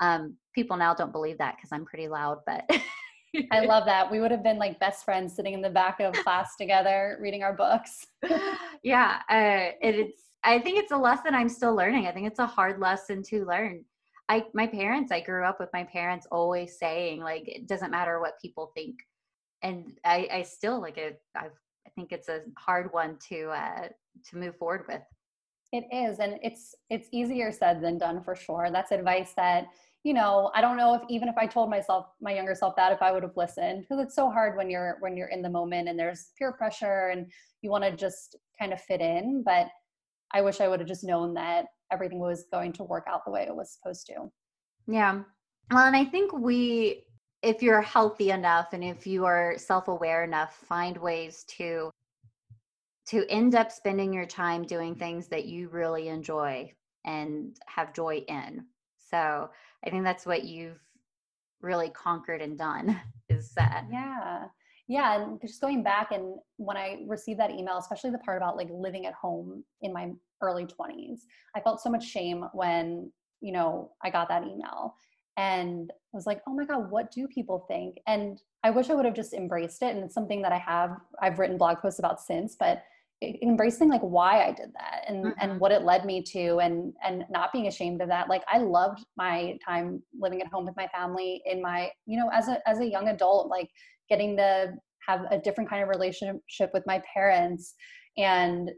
Um, 0.00 0.36
people 0.54 0.76
now 0.76 0.92
don't 0.92 1.12
believe 1.12 1.38
that 1.38 1.56
because 1.56 1.70
I'm 1.72 1.86
pretty 1.86 2.08
loud, 2.08 2.40
but 2.46 2.68
I 3.50 3.60
love 3.66 3.84
that. 3.86 4.10
We 4.10 4.20
would 4.20 4.30
have 4.30 4.42
been 4.42 4.58
like 4.58 4.80
best 4.80 5.04
friends 5.04 5.34
sitting 5.34 5.54
in 5.54 5.62
the 5.62 5.70
back 5.70 6.00
of 6.00 6.12
class 6.14 6.56
together 6.56 7.18
reading 7.20 7.42
our 7.42 7.52
books. 7.52 8.06
yeah, 8.82 9.20
uh, 9.30 9.74
it's. 9.80 10.24
I 10.44 10.60
think 10.60 10.78
it's 10.78 10.92
a 10.92 10.96
lesson 10.96 11.34
I'm 11.34 11.48
still 11.48 11.74
learning. 11.74 12.06
I 12.06 12.12
think 12.12 12.26
it's 12.26 12.38
a 12.38 12.46
hard 12.46 12.80
lesson 12.80 13.22
to 13.24 13.44
learn. 13.44 13.84
I 14.28 14.44
my 14.54 14.66
parents. 14.66 15.10
I 15.12 15.20
grew 15.20 15.44
up 15.44 15.58
with 15.58 15.70
my 15.72 15.84
parents 15.84 16.26
always 16.30 16.78
saying 16.78 17.20
like 17.20 17.48
it 17.48 17.66
doesn't 17.66 17.90
matter 17.90 18.20
what 18.20 18.40
people 18.40 18.72
think, 18.74 18.98
and 19.62 19.98
I, 20.04 20.28
I 20.32 20.42
still 20.42 20.80
like 20.80 20.98
it. 20.98 21.20
I've, 21.36 21.58
I 21.86 21.90
think 21.94 22.12
it's 22.12 22.28
a 22.28 22.40
hard 22.56 22.92
one 22.92 23.18
to 23.28 23.50
uh, 23.50 23.88
to 24.30 24.36
move 24.36 24.56
forward 24.56 24.84
with. 24.88 25.02
It 25.72 25.84
is, 25.92 26.18
and 26.18 26.38
it's 26.42 26.74
it's 26.88 27.08
easier 27.12 27.52
said 27.52 27.82
than 27.82 27.98
done 27.98 28.22
for 28.22 28.34
sure. 28.34 28.68
That's 28.70 28.92
advice 28.92 29.32
that 29.36 29.66
you 30.04 30.14
know 30.14 30.50
i 30.54 30.60
don't 30.60 30.76
know 30.76 30.94
if 30.94 31.02
even 31.08 31.28
if 31.28 31.36
i 31.36 31.46
told 31.46 31.68
myself 31.68 32.06
my 32.20 32.34
younger 32.34 32.54
self 32.54 32.76
that 32.76 32.92
if 32.92 33.02
i 33.02 33.10
would 33.10 33.22
have 33.22 33.36
listened 33.36 33.82
because 33.82 34.02
it's 34.02 34.14
so 34.14 34.30
hard 34.30 34.56
when 34.56 34.70
you're 34.70 34.96
when 35.00 35.16
you're 35.16 35.28
in 35.28 35.42
the 35.42 35.50
moment 35.50 35.88
and 35.88 35.98
there's 35.98 36.30
peer 36.38 36.52
pressure 36.52 37.08
and 37.08 37.30
you 37.62 37.70
want 37.70 37.84
to 37.84 37.94
just 37.94 38.36
kind 38.58 38.72
of 38.72 38.80
fit 38.80 39.00
in 39.00 39.42
but 39.44 39.68
i 40.32 40.40
wish 40.40 40.60
i 40.60 40.68
would 40.68 40.80
have 40.80 40.88
just 40.88 41.04
known 41.04 41.34
that 41.34 41.66
everything 41.90 42.18
was 42.18 42.46
going 42.52 42.72
to 42.72 42.84
work 42.84 43.04
out 43.08 43.24
the 43.24 43.30
way 43.30 43.42
it 43.42 43.54
was 43.54 43.72
supposed 43.72 44.06
to. 44.06 44.30
Yeah. 44.86 45.22
Well 45.70 45.86
and 45.86 45.96
i 45.96 46.04
think 46.04 46.32
we 46.32 47.04
if 47.42 47.62
you're 47.62 47.82
healthy 47.82 48.30
enough 48.30 48.72
and 48.72 48.82
if 48.82 49.06
you 49.06 49.24
are 49.24 49.56
self-aware 49.58 50.24
enough 50.24 50.54
find 50.54 50.96
ways 50.96 51.44
to 51.56 51.90
to 53.06 53.24
end 53.30 53.54
up 53.54 53.70
spending 53.70 54.12
your 54.12 54.26
time 54.26 54.64
doing 54.64 54.94
things 54.94 55.28
that 55.28 55.46
you 55.46 55.68
really 55.68 56.08
enjoy 56.08 56.70
and 57.04 57.58
have 57.66 57.94
joy 57.94 58.24
in 58.28 58.64
so 59.10 59.50
I 59.84 59.90
think 59.90 60.04
that's 60.04 60.26
what 60.26 60.44
you've 60.44 60.80
really 61.60 61.90
conquered 61.90 62.40
and 62.40 62.56
done 62.56 63.00
is 63.28 63.52
that. 63.52 63.86
Yeah. 63.90 64.46
Yeah. 64.86 65.20
And 65.20 65.40
just 65.40 65.60
going 65.60 65.82
back 65.82 66.12
and 66.12 66.36
when 66.56 66.76
I 66.76 67.02
received 67.06 67.40
that 67.40 67.50
email, 67.50 67.76
especially 67.76 68.10
the 68.10 68.18
part 68.18 68.38
about 68.38 68.56
like 68.56 68.68
living 68.70 69.06
at 69.06 69.14
home 69.14 69.62
in 69.82 69.92
my 69.92 70.12
early 70.40 70.64
20s, 70.64 71.20
I 71.54 71.60
felt 71.60 71.80
so 71.80 71.90
much 71.90 72.06
shame 72.06 72.46
when, 72.52 73.12
you 73.40 73.52
know, 73.52 73.92
I 74.02 74.10
got 74.10 74.28
that 74.28 74.44
email 74.44 74.94
and 75.36 75.92
I 75.92 76.16
was 76.16 76.26
like, 76.26 76.40
oh 76.46 76.54
my 76.54 76.64
God, 76.64 76.90
what 76.90 77.12
do 77.12 77.28
people 77.28 77.66
think? 77.68 77.98
And 78.06 78.40
I 78.64 78.70
wish 78.70 78.90
I 78.90 78.94
would 78.94 79.04
have 79.04 79.14
just 79.14 79.34
embraced 79.34 79.82
it. 79.82 79.94
And 79.94 80.04
it's 80.04 80.14
something 80.14 80.42
that 80.42 80.52
I 80.52 80.58
have, 80.58 80.96
I've 81.20 81.38
written 81.38 81.58
blog 81.58 81.78
posts 81.78 82.00
about 82.00 82.20
since, 82.20 82.56
but 82.58 82.82
embracing 83.20 83.88
like 83.88 84.00
why 84.00 84.44
I 84.44 84.52
did 84.52 84.72
that 84.74 85.04
and 85.08 85.24
mm-hmm. 85.24 85.40
and 85.40 85.60
what 85.60 85.72
it 85.72 85.82
led 85.82 86.04
me 86.04 86.22
to 86.22 86.58
and 86.58 86.92
and 87.04 87.24
not 87.30 87.52
being 87.52 87.66
ashamed 87.66 88.00
of 88.00 88.08
that. 88.08 88.28
Like 88.28 88.42
I 88.48 88.58
loved 88.58 89.04
my 89.16 89.58
time 89.64 90.02
living 90.18 90.40
at 90.40 90.48
home 90.48 90.66
with 90.66 90.76
my 90.76 90.86
family 90.88 91.42
in 91.44 91.60
my 91.60 91.90
you 92.06 92.18
know 92.18 92.30
as 92.32 92.48
a 92.48 92.60
as 92.68 92.78
a 92.78 92.86
young 92.86 93.08
adult 93.08 93.48
like 93.48 93.68
getting 94.08 94.36
to 94.36 94.74
have 95.06 95.22
a 95.30 95.38
different 95.38 95.68
kind 95.68 95.82
of 95.82 95.88
relationship 95.88 96.70
with 96.72 96.84
my 96.86 97.02
parents 97.12 97.74
and 98.16 98.70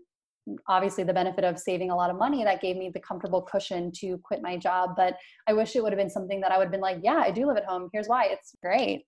obviously 0.68 1.04
the 1.04 1.12
benefit 1.12 1.44
of 1.44 1.58
saving 1.58 1.90
a 1.90 1.94
lot 1.94 2.10
of 2.10 2.16
money 2.16 2.42
that 2.42 2.62
gave 2.62 2.76
me 2.76 2.90
the 2.92 3.00
comfortable 3.00 3.42
cushion 3.42 3.92
to 3.94 4.18
quit 4.24 4.40
my 4.42 4.56
job 4.56 4.90
but 4.96 5.16
I 5.46 5.52
wish 5.52 5.76
it 5.76 5.82
would 5.82 5.92
have 5.92 5.98
been 5.98 6.10
something 6.10 6.40
that 6.40 6.50
I 6.50 6.56
would 6.56 6.64
have 6.64 6.72
been 6.72 6.80
like 6.80 7.00
yeah 7.02 7.22
I 7.24 7.30
do 7.30 7.46
live 7.46 7.58
at 7.58 7.66
home. 7.66 7.90
Here's 7.92 8.08
why. 8.08 8.28
It's 8.30 8.54
great. 8.62 9.04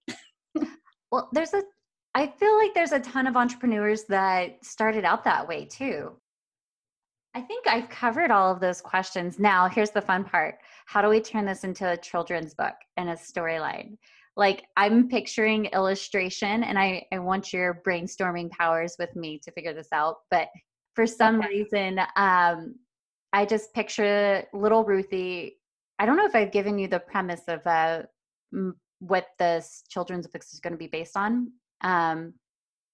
Well 1.10 1.28
there's 1.32 1.52
a 1.52 1.62
I 2.14 2.26
feel 2.26 2.56
like 2.58 2.74
there's 2.74 2.92
a 2.92 3.00
ton 3.00 3.26
of 3.26 3.36
entrepreneurs 3.36 4.04
that 4.04 4.64
started 4.64 5.04
out 5.04 5.24
that 5.24 5.48
way 5.48 5.64
too. 5.64 6.12
I 7.34 7.40
think 7.40 7.66
I've 7.66 7.88
covered 7.88 8.30
all 8.30 8.52
of 8.52 8.60
those 8.60 8.82
questions. 8.82 9.38
Now, 9.38 9.66
here's 9.66 9.90
the 9.90 10.02
fun 10.02 10.24
part. 10.24 10.56
How 10.84 11.00
do 11.00 11.08
we 11.08 11.20
turn 11.20 11.46
this 11.46 11.64
into 11.64 11.90
a 11.90 11.96
children's 11.96 12.52
book 12.52 12.74
and 12.98 13.08
a 13.08 13.14
storyline? 13.14 13.96
Like 14.36 14.64
I'm 14.76 15.08
picturing 15.08 15.66
illustration 15.66 16.64
and 16.64 16.78
I, 16.78 17.06
I 17.12 17.18
want 17.18 17.52
your 17.52 17.82
brainstorming 17.86 18.50
powers 18.50 18.96
with 18.98 19.14
me 19.16 19.40
to 19.44 19.52
figure 19.52 19.72
this 19.72 19.92
out. 19.92 20.16
But 20.30 20.48
for 20.94 21.06
some 21.06 21.40
okay. 21.40 21.48
reason, 21.48 21.98
um, 22.16 22.74
I 23.32 23.46
just 23.46 23.72
picture 23.72 24.44
little 24.52 24.84
Ruthie. 24.84 25.58
I 25.98 26.04
don't 26.04 26.16
know 26.16 26.26
if 26.26 26.34
I've 26.34 26.52
given 26.52 26.78
you 26.78 26.88
the 26.88 27.00
premise 27.00 27.42
of 27.48 27.66
uh, 27.66 28.02
what 28.98 29.28
this 29.38 29.84
children's 29.88 30.26
book 30.26 30.42
is 30.42 30.60
going 30.60 30.72
to 30.72 30.78
be 30.78 30.86
based 30.86 31.16
on. 31.16 31.50
Um, 31.82 32.34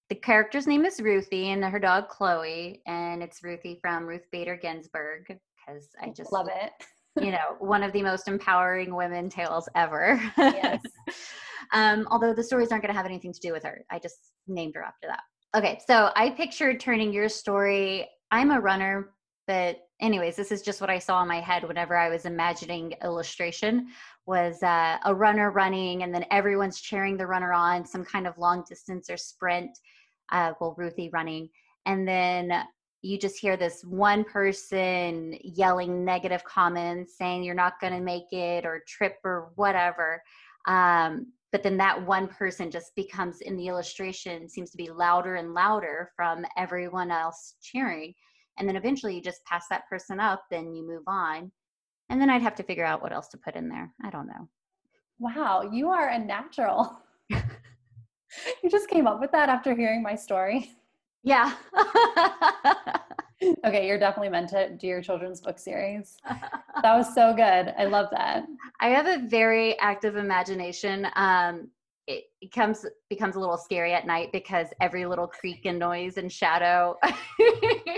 the 0.09 0.15
character's 0.15 0.65
name 0.65 0.85
is 0.85 0.99
Ruthie 0.99 1.51
and 1.51 1.63
her 1.63 1.79
dog 1.79 2.09
Chloe, 2.09 2.81
and 2.87 3.21
it's 3.21 3.43
Ruthie 3.43 3.79
from 3.81 4.05
Ruth 4.05 4.25
Bader 4.31 4.57
Ginsburg 4.57 5.25
because 5.27 5.89
I 6.01 6.09
just 6.09 6.31
love 6.31 6.47
it. 6.47 6.71
you 7.23 7.31
know, 7.31 7.37
one 7.59 7.83
of 7.83 7.93
the 7.93 8.01
most 8.01 8.27
empowering 8.27 8.95
women 8.95 9.29
tales 9.29 9.69
ever. 9.75 10.19
Yes. 10.37 10.81
um, 11.73 12.07
although 12.09 12.33
the 12.33 12.43
stories 12.43 12.71
aren't 12.71 12.83
going 12.83 12.93
to 12.93 12.97
have 12.97 13.05
anything 13.05 13.33
to 13.33 13.39
do 13.39 13.51
with 13.51 13.63
her, 13.63 13.85
I 13.91 13.99
just 13.99 14.17
named 14.47 14.73
her 14.75 14.83
after 14.83 15.07
that. 15.07 15.21
Okay, 15.55 15.79
so 15.87 16.11
I 16.15 16.31
pictured 16.31 16.79
turning 16.79 17.13
your 17.13 17.29
story. 17.29 18.07
I'm 18.31 18.51
a 18.51 18.59
runner, 18.59 19.11
but 19.47 19.77
anyways, 20.01 20.35
this 20.35 20.51
is 20.51 20.61
just 20.61 20.81
what 20.81 20.89
I 20.89 20.99
saw 20.99 21.21
in 21.21 21.27
my 21.27 21.39
head 21.39 21.67
whenever 21.67 21.95
I 21.95 22.09
was 22.09 22.25
imagining 22.25 22.93
illustration 23.03 23.87
was 24.29 24.61
uh, 24.61 24.97
a 25.05 25.13
runner 25.13 25.49
running 25.49 26.03
and 26.03 26.13
then 26.13 26.23
everyone's 26.29 26.79
cheering 26.79 27.17
the 27.17 27.25
runner 27.25 27.51
on, 27.51 27.83
some 27.83 28.05
kind 28.05 28.27
of 28.27 28.37
long 28.37 28.63
distance 28.69 29.09
or 29.09 29.17
sprint. 29.17 29.79
Uh, 30.31 30.53
well, 30.61 30.75
Ruthie 30.77 31.09
running. 31.11 31.49
And 31.87 32.07
then 32.07 32.63
you 33.01 33.17
just 33.17 33.39
hear 33.39 33.57
this 33.57 33.83
one 33.83 34.23
person 34.23 35.35
yelling 35.41 36.05
negative 36.05 36.43
comments 36.43 37.17
saying 37.17 37.43
you're 37.43 37.55
not 37.55 37.79
going 37.81 37.93
to 37.93 38.01
make 38.01 38.31
it 38.31 38.67
or 38.67 38.83
trip 38.87 39.15
or 39.23 39.49
whatever. 39.55 40.21
Um, 40.67 41.33
but 41.51 41.63
then 41.63 41.77
that 41.77 42.05
one 42.05 42.27
person 42.27 42.69
just 42.69 42.93
becomes 42.95 43.41
in 43.41 43.57
the 43.57 43.67
illustration 43.67 44.47
seems 44.47 44.69
to 44.69 44.77
be 44.77 44.91
louder 44.91 45.37
and 45.37 45.55
louder 45.55 46.11
from 46.15 46.45
everyone 46.55 47.09
else 47.09 47.55
cheering 47.63 48.13
and 48.59 48.67
then 48.67 48.75
eventually 48.75 49.15
you 49.15 49.21
just 49.21 49.43
pass 49.45 49.65
that 49.69 49.87
person 49.89 50.19
up 50.19 50.43
then 50.51 50.75
you 50.75 50.85
move 50.85 51.03
on 51.07 51.51
and 52.09 52.19
then 52.21 52.29
i'd 52.29 52.41
have 52.41 52.55
to 52.55 52.63
figure 52.63 52.85
out 52.85 53.01
what 53.01 53.13
else 53.13 53.27
to 53.29 53.37
put 53.37 53.55
in 53.55 53.69
there. 53.69 53.93
I 54.03 54.09
don't 54.09 54.27
know. 54.27 54.47
Wow 55.19 55.69
you 55.71 55.89
are 55.89 56.09
a 56.09 56.19
natural. 56.19 56.99
You 58.63 58.69
just 58.69 58.89
came 58.89 59.07
up 59.07 59.19
with 59.19 59.31
that 59.31 59.49
after 59.49 59.75
hearing 59.75 60.03
my 60.03 60.15
story. 60.15 60.71
Yeah. 61.23 61.53
Okay 63.65 63.87
you're 63.87 63.97
definitely 63.97 64.29
meant 64.29 64.49
to 64.49 64.69
do 64.75 64.85
your 64.85 65.01
children's 65.01 65.39
book 65.39 65.57
series. 65.57 66.17
That 66.27 66.97
was 66.97 67.15
so 67.15 67.33
good. 67.33 67.73
I 67.77 67.85
love 67.85 68.07
that. 68.11 68.43
I 68.81 68.89
have 68.89 69.07
a 69.07 69.25
very 69.27 69.79
active 69.79 70.17
imagination. 70.17 71.07
Um 71.15 71.69
it 72.09 72.23
becomes 72.41 72.83
becomes 73.07 73.35
a 73.35 73.39
little 73.39 73.55
scary 73.55 73.93
at 73.93 74.07
night 74.07 74.31
because 74.33 74.67
every 74.81 75.05
little 75.05 75.27
creak 75.27 75.65
and 75.65 75.77
noise 75.77 76.17
and 76.17 76.31
shadow. 76.31 76.97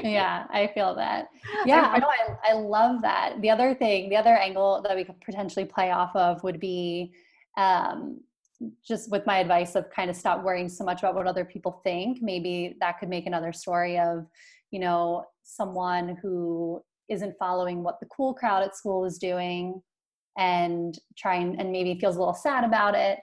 yeah, 0.04 0.46
I 0.52 0.70
feel 0.74 0.94
that. 0.96 1.30
Yeah, 1.66 1.90
I 1.94 2.00
know. 2.00 2.10
I, 2.10 2.50
I 2.52 2.54
love 2.54 3.02
that. 3.04 3.42
The 3.42 3.50
other 3.50 3.74
thing, 3.74 4.10
the 4.10 4.18
other 4.18 4.36
angle 4.36 4.82
that 4.86 4.98
we 4.98 5.06
could 5.06 5.20
potentially 5.22 5.64
play 5.64 5.92
off 5.92 6.14
of 6.14 6.44
would 6.44 6.60
be 6.60 7.14
um, 7.58 8.20
just 8.86 9.10
with 9.10 9.26
my 9.26 9.40
advice 9.40 9.76
of 9.76 9.90
kind 9.90 10.10
of 10.10 10.18
stop 10.18 10.44
worrying 10.44 10.68
so 10.68 10.84
much 10.84 11.00
about 11.00 11.16
what 11.16 11.26
other 11.26 11.46
people 11.46 11.80
think. 11.86 12.22
Maybe 12.22 12.76
that 12.82 13.00
could 13.00 13.08
make 13.08 13.28
another 13.28 13.54
story 13.54 13.98
of, 13.98 14.28
you 14.72 14.82
know, 14.82 15.24
someone 15.44 16.18
who 16.22 16.82
isn't 17.08 17.36
following 17.40 17.82
what 17.82 18.02
the 18.02 18.08
cool 18.08 18.34
crowd 18.34 18.62
at 18.62 18.76
school 18.76 19.06
is 19.06 19.18
doing 19.18 19.82
and 20.38 21.00
trying 21.18 21.58
and 21.60 21.72
maybe 21.72 21.98
feels 21.98 22.18
a 22.18 22.20
little 22.20 22.34
sad 22.34 22.66
about 22.66 22.94
it 22.96 23.20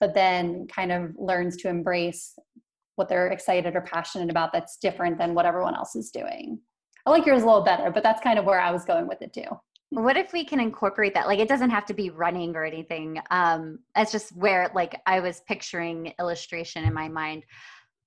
but 0.00 0.14
then 0.14 0.66
kind 0.66 0.90
of 0.90 1.12
learns 1.18 1.56
to 1.58 1.68
embrace 1.68 2.34
what 2.96 3.08
they're 3.08 3.28
excited 3.28 3.76
or 3.76 3.82
passionate 3.82 4.30
about 4.30 4.52
that's 4.52 4.76
different 4.78 5.18
than 5.18 5.34
what 5.34 5.46
everyone 5.46 5.74
else 5.74 5.94
is 5.94 6.10
doing. 6.10 6.58
I 7.06 7.10
like 7.10 7.24
yours 7.24 7.42
a 7.42 7.46
little 7.46 7.62
better, 7.62 7.90
but 7.90 8.02
that's 8.02 8.20
kind 8.20 8.38
of 8.38 8.44
where 8.44 8.60
I 8.60 8.70
was 8.70 8.84
going 8.84 9.06
with 9.06 9.22
it 9.22 9.32
too. 9.32 9.46
What 9.90 10.16
if 10.16 10.32
we 10.32 10.44
can 10.44 10.60
incorporate 10.60 11.14
that? 11.14 11.26
Like 11.26 11.38
it 11.38 11.48
doesn't 11.48 11.70
have 11.70 11.86
to 11.86 11.94
be 11.94 12.10
running 12.10 12.54
or 12.54 12.64
anything. 12.64 13.20
Um, 13.30 13.80
that's 13.94 14.12
just 14.12 14.36
where 14.36 14.70
like 14.74 15.00
I 15.06 15.20
was 15.20 15.42
picturing 15.48 16.12
illustration 16.20 16.84
in 16.84 16.94
my 16.94 17.08
mind. 17.08 17.44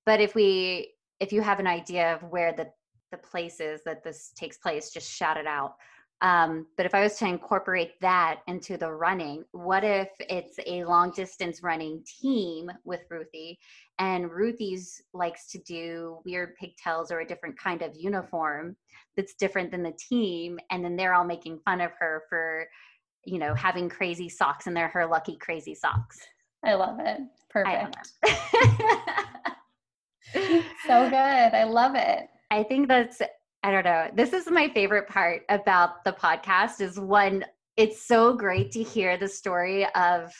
But 0.06 0.20
if 0.20 0.34
we 0.34 0.94
if 1.20 1.32
you 1.32 1.42
have 1.42 1.60
an 1.60 1.66
idea 1.66 2.14
of 2.14 2.22
where 2.30 2.52
the 2.52 2.68
the 3.10 3.18
places 3.18 3.80
that 3.84 4.02
this 4.02 4.32
takes 4.36 4.56
place, 4.58 4.90
just 4.90 5.10
shout 5.10 5.36
it 5.36 5.46
out. 5.46 5.74
Um, 6.20 6.66
but 6.76 6.86
if 6.86 6.94
I 6.94 7.02
was 7.02 7.18
to 7.18 7.26
incorporate 7.26 8.00
that 8.00 8.40
into 8.46 8.76
the 8.76 8.90
running, 8.90 9.44
what 9.52 9.84
if 9.84 10.08
it's 10.20 10.58
a 10.66 10.84
long 10.84 11.10
distance 11.10 11.62
running 11.62 12.02
team 12.20 12.70
with 12.84 13.00
Ruthie 13.10 13.58
and 13.98 14.30
Ruthie's 14.30 15.02
likes 15.12 15.50
to 15.50 15.58
do 15.58 16.18
weird 16.24 16.54
pigtails 16.56 17.10
or 17.10 17.20
a 17.20 17.26
different 17.26 17.58
kind 17.58 17.82
of 17.82 17.92
uniform 17.94 18.76
that's 19.16 19.34
different 19.34 19.70
than 19.70 19.82
the 19.82 19.92
team. 19.92 20.58
And 20.70 20.84
then 20.84 20.96
they're 20.96 21.14
all 21.14 21.24
making 21.24 21.60
fun 21.64 21.80
of 21.80 21.90
her 21.98 22.22
for, 22.28 22.66
you 23.24 23.38
know, 23.38 23.54
having 23.54 23.88
crazy 23.88 24.28
socks 24.28 24.66
and 24.66 24.76
they're 24.76 24.88
her 24.88 25.06
lucky 25.06 25.36
crazy 25.36 25.74
socks. 25.74 26.18
I 26.64 26.74
love 26.74 26.98
it. 27.00 27.20
Perfect. 27.50 28.12
so 30.86 31.10
good. 31.10 31.14
I 31.54 31.64
love 31.64 31.94
it. 31.94 32.28
I 32.50 32.62
think 32.62 32.88
that's 32.88 33.20
I 33.64 33.70
don't 33.70 33.84
know. 33.86 34.10
This 34.14 34.34
is 34.34 34.50
my 34.50 34.68
favorite 34.68 35.08
part 35.08 35.40
about 35.48 36.04
the 36.04 36.12
podcast 36.12 36.82
is 36.82 37.00
when 37.00 37.46
it's 37.78 38.06
so 38.06 38.34
great 38.34 38.70
to 38.72 38.82
hear 38.82 39.16
the 39.16 39.26
story 39.26 39.86
of 39.94 40.34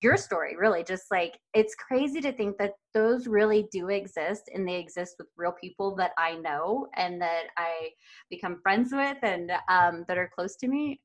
your 0.00 0.16
story, 0.16 0.56
really. 0.56 0.82
Just 0.82 1.04
like 1.10 1.38
it's 1.52 1.74
crazy 1.74 2.22
to 2.22 2.32
think 2.32 2.56
that 2.56 2.72
those 2.94 3.26
really 3.26 3.68
do 3.70 3.90
exist 3.90 4.50
and 4.54 4.66
they 4.66 4.76
exist 4.76 5.16
with 5.18 5.28
real 5.36 5.52
people 5.52 5.94
that 5.96 6.12
I 6.16 6.36
know 6.36 6.86
and 6.96 7.20
that 7.20 7.48
I 7.58 7.90
become 8.30 8.58
friends 8.62 8.88
with 8.90 9.18
and 9.22 9.52
um, 9.68 10.06
that 10.08 10.16
are 10.16 10.30
close 10.34 10.56
to 10.56 10.66
me. 10.66 10.98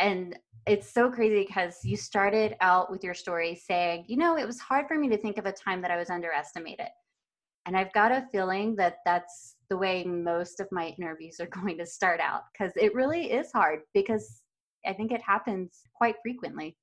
And 0.00 0.38
it's 0.66 0.92
so 0.92 1.10
crazy 1.10 1.46
because 1.46 1.78
you 1.84 1.96
started 1.96 2.54
out 2.60 2.90
with 2.90 3.02
your 3.02 3.14
story 3.14 3.54
saying, 3.54 4.04
you 4.08 4.18
know, 4.18 4.36
it 4.36 4.46
was 4.46 4.60
hard 4.60 4.88
for 4.88 4.98
me 4.98 5.08
to 5.08 5.16
think 5.16 5.38
of 5.38 5.46
a 5.46 5.52
time 5.52 5.80
that 5.80 5.90
I 5.90 5.96
was 5.96 6.10
underestimated. 6.10 6.88
And 7.64 7.78
I've 7.78 7.94
got 7.94 8.12
a 8.12 8.26
feeling 8.30 8.76
that 8.76 8.98
that's 9.06 9.53
the 9.68 9.76
way 9.76 10.04
most 10.04 10.60
of 10.60 10.68
my 10.70 10.94
interviews 10.98 11.40
are 11.40 11.46
going 11.62 11.78
to 11.78 11.86
start 11.86 12.20
out 12.20 12.42
because 12.52 12.72
it 12.76 12.94
really 12.94 13.32
is 13.32 13.50
hard 13.52 13.80
because 13.92 14.42
I 14.86 14.92
think 14.92 15.12
it 15.12 15.22
happens 15.22 15.82
quite 15.94 16.16
frequently. 16.22 16.76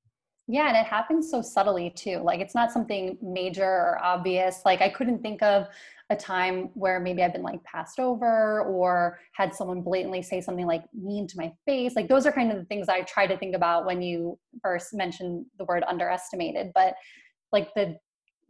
Yeah, 0.48 0.66
and 0.66 0.76
it 0.76 0.86
happens 0.86 1.30
so 1.30 1.40
subtly 1.40 1.90
too. 1.90 2.18
Like 2.18 2.40
it's 2.40 2.54
not 2.54 2.72
something 2.72 3.16
major 3.22 3.64
or 3.64 3.98
obvious. 4.02 4.62
Like 4.64 4.82
I 4.82 4.88
couldn't 4.88 5.22
think 5.22 5.40
of 5.42 5.68
a 6.10 6.16
time 6.16 6.70
where 6.74 6.98
maybe 6.98 7.22
I've 7.22 7.32
been 7.32 7.42
like 7.42 7.62
passed 7.62 8.00
over 8.00 8.62
or 8.62 9.20
had 9.34 9.54
someone 9.54 9.82
blatantly 9.82 10.20
say 10.20 10.40
something 10.40 10.66
like 10.66 10.84
mean 10.92 11.28
to 11.28 11.36
my 11.36 11.52
face. 11.64 11.94
Like 11.94 12.08
those 12.08 12.26
are 12.26 12.32
kind 12.32 12.50
of 12.50 12.58
the 12.58 12.64
things 12.64 12.88
I 12.88 13.02
try 13.02 13.26
to 13.26 13.38
think 13.38 13.54
about 13.54 13.86
when 13.86 14.02
you 14.02 14.36
first 14.62 14.92
mentioned 14.92 15.46
the 15.58 15.64
word 15.64 15.84
underestimated. 15.88 16.72
But 16.74 16.94
like 17.52 17.72
the 17.74 17.96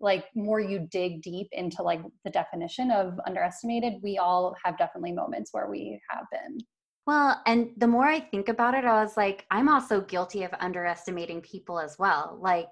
like 0.02 0.26
more 0.34 0.60
you 0.60 0.86
dig 0.90 1.22
deep 1.22 1.48
into 1.52 1.82
like 1.82 2.02
the 2.24 2.30
definition 2.30 2.90
of 2.90 3.18
underestimated 3.26 3.94
we 4.02 4.18
all 4.18 4.54
have 4.62 4.76
definitely 4.76 5.12
moments 5.12 5.50
where 5.52 5.70
we 5.70 6.00
have 6.10 6.24
been. 6.30 6.58
Well 7.06 7.40
and 7.46 7.70
the 7.78 7.86
more 7.86 8.06
i 8.06 8.20
think 8.20 8.48
about 8.48 8.74
it 8.74 8.84
i 8.84 9.02
was 9.02 9.16
like 9.16 9.46
i'm 9.50 9.68
also 9.68 10.00
guilty 10.00 10.42
of 10.42 10.52
underestimating 10.60 11.40
people 11.40 11.78
as 11.78 11.96
well. 11.98 12.38
Like 12.40 12.68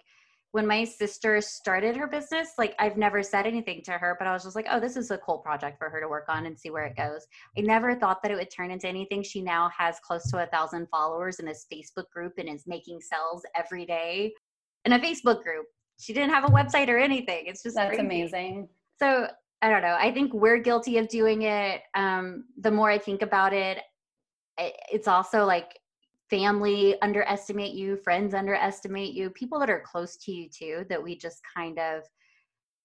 when 0.53 0.67
my 0.67 0.83
sister 0.83 1.41
started 1.41 1.97
her 1.97 2.09
business 2.09 2.51
like 2.59 2.75
i've 2.81 2.97
never 2.97 3.23
said 3.23 3.47
anything 3.47 3.81
to 3.85 3.93
her 3.93 4.17
but 4.19 4.27
i 4.27 4.33
was 4.33 4.43
just 4.43 4.57
like 4.57 4.67
oh 4.69 4.81
this 4.81 4.97
is 4.97 5.13
a 5.13 5.19
cool 5.19 5.39
project 5.39 5.79
for 5.79 5.89
her 5.89 6.01
to 6.01 6.09
work 6.09 6.25
on 6.29 6.47
and 6.47 6.59
see 6.59 6.71
where 6.71 6.87
it 6.87 6.97
goes. 6.97 7.25
I 7.57 7.61
never 7.61 7.95
thought 7.95 8.21
that 8.23 8.33
it 8.33 8.35
would 8.35 8.51
turn 8.51 8.73
into 8.73 8.89
anything. 8.89 9.23
She 9.23 9.41
now 9.41 9.71
has 9.77 10.01
close 10.01 10.29
to 10.31 10.43
a 10.43 10.47
thousand 10.47 10.89
followers 10.91 11.39
in 11.39 11.47
this 11.47 11.67
facebook 11.73 12.11
group 12.13 12.33
and 12.39 12.49
is 12.49 12.65
making 12.67 13.01
sales 13.01 13.43
every 13.57 13.87
day. 13.87 14.33
In 14.85 14.95
a 14.95 14.99
facebook 14.99 15.43
group 15.43 15.67
she 16.01 16.13
didn't 16.13 16.31
have 16.31 16.45
a 16.45 16.49
website 16.49 16.89
or 16.89 16.99
anything. 16.99 17.45
It's 17.47 17.63
just 17.63 17.77
that's 17.77 17.97
crazy. 17.97 18.03
amazing. 18.03 18.69
So 18.99 19.29
I 19.63 19.69
don't 19.69 19.83
know. 19.83 19.97
I 19.99 20.11
think 20.11 20.33
we're 20.33 20.59
guilty 20.59 20.97
of 20.99 21.09
doing 21.09 21.43
it. 21.43 21.83
Um, 21.95 22.45
the 22.59 22.71
more 22.71 22.91
I 22.91 22.99
think 22.99 23.23
about 23.23 23.53
it, 23.53 23.79
it's 24.59 25.09
also 25.09 25.45
like 25.45 25.79
family 26.31 27.01
underestimate 27.03 27.75
you, 27.75 27.97
friends 27.97 28.35
underestimate 28.35 29.13
you, 29.13 29.31
people 29.31 29.59
that 29.59 29.69
are 29.69 29.83
close 29.85 30.17
to 30.17 30.33
you 30.33 30.49
too, 30.49 30.87
that 30.89 31.03
we 31.03 31.17
just 31.17 31.41
kind 31.55 31.79
of, 31.79 32.03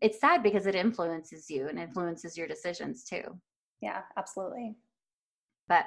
it's 0.01 0.19
sad 0.19 0.43
because 0.43 0.65
it 0.65 0.75
influences 0.75 1.49
you 1.49 1.67
and 1.67 1.79
influences 1.79 2.37
your 2.37 2.47
decisions 2.47 3.03
too. 3.03 3.23
Yeah, 3.81 4.01
absolutely. 4.17 4.75
But 5.67 5.85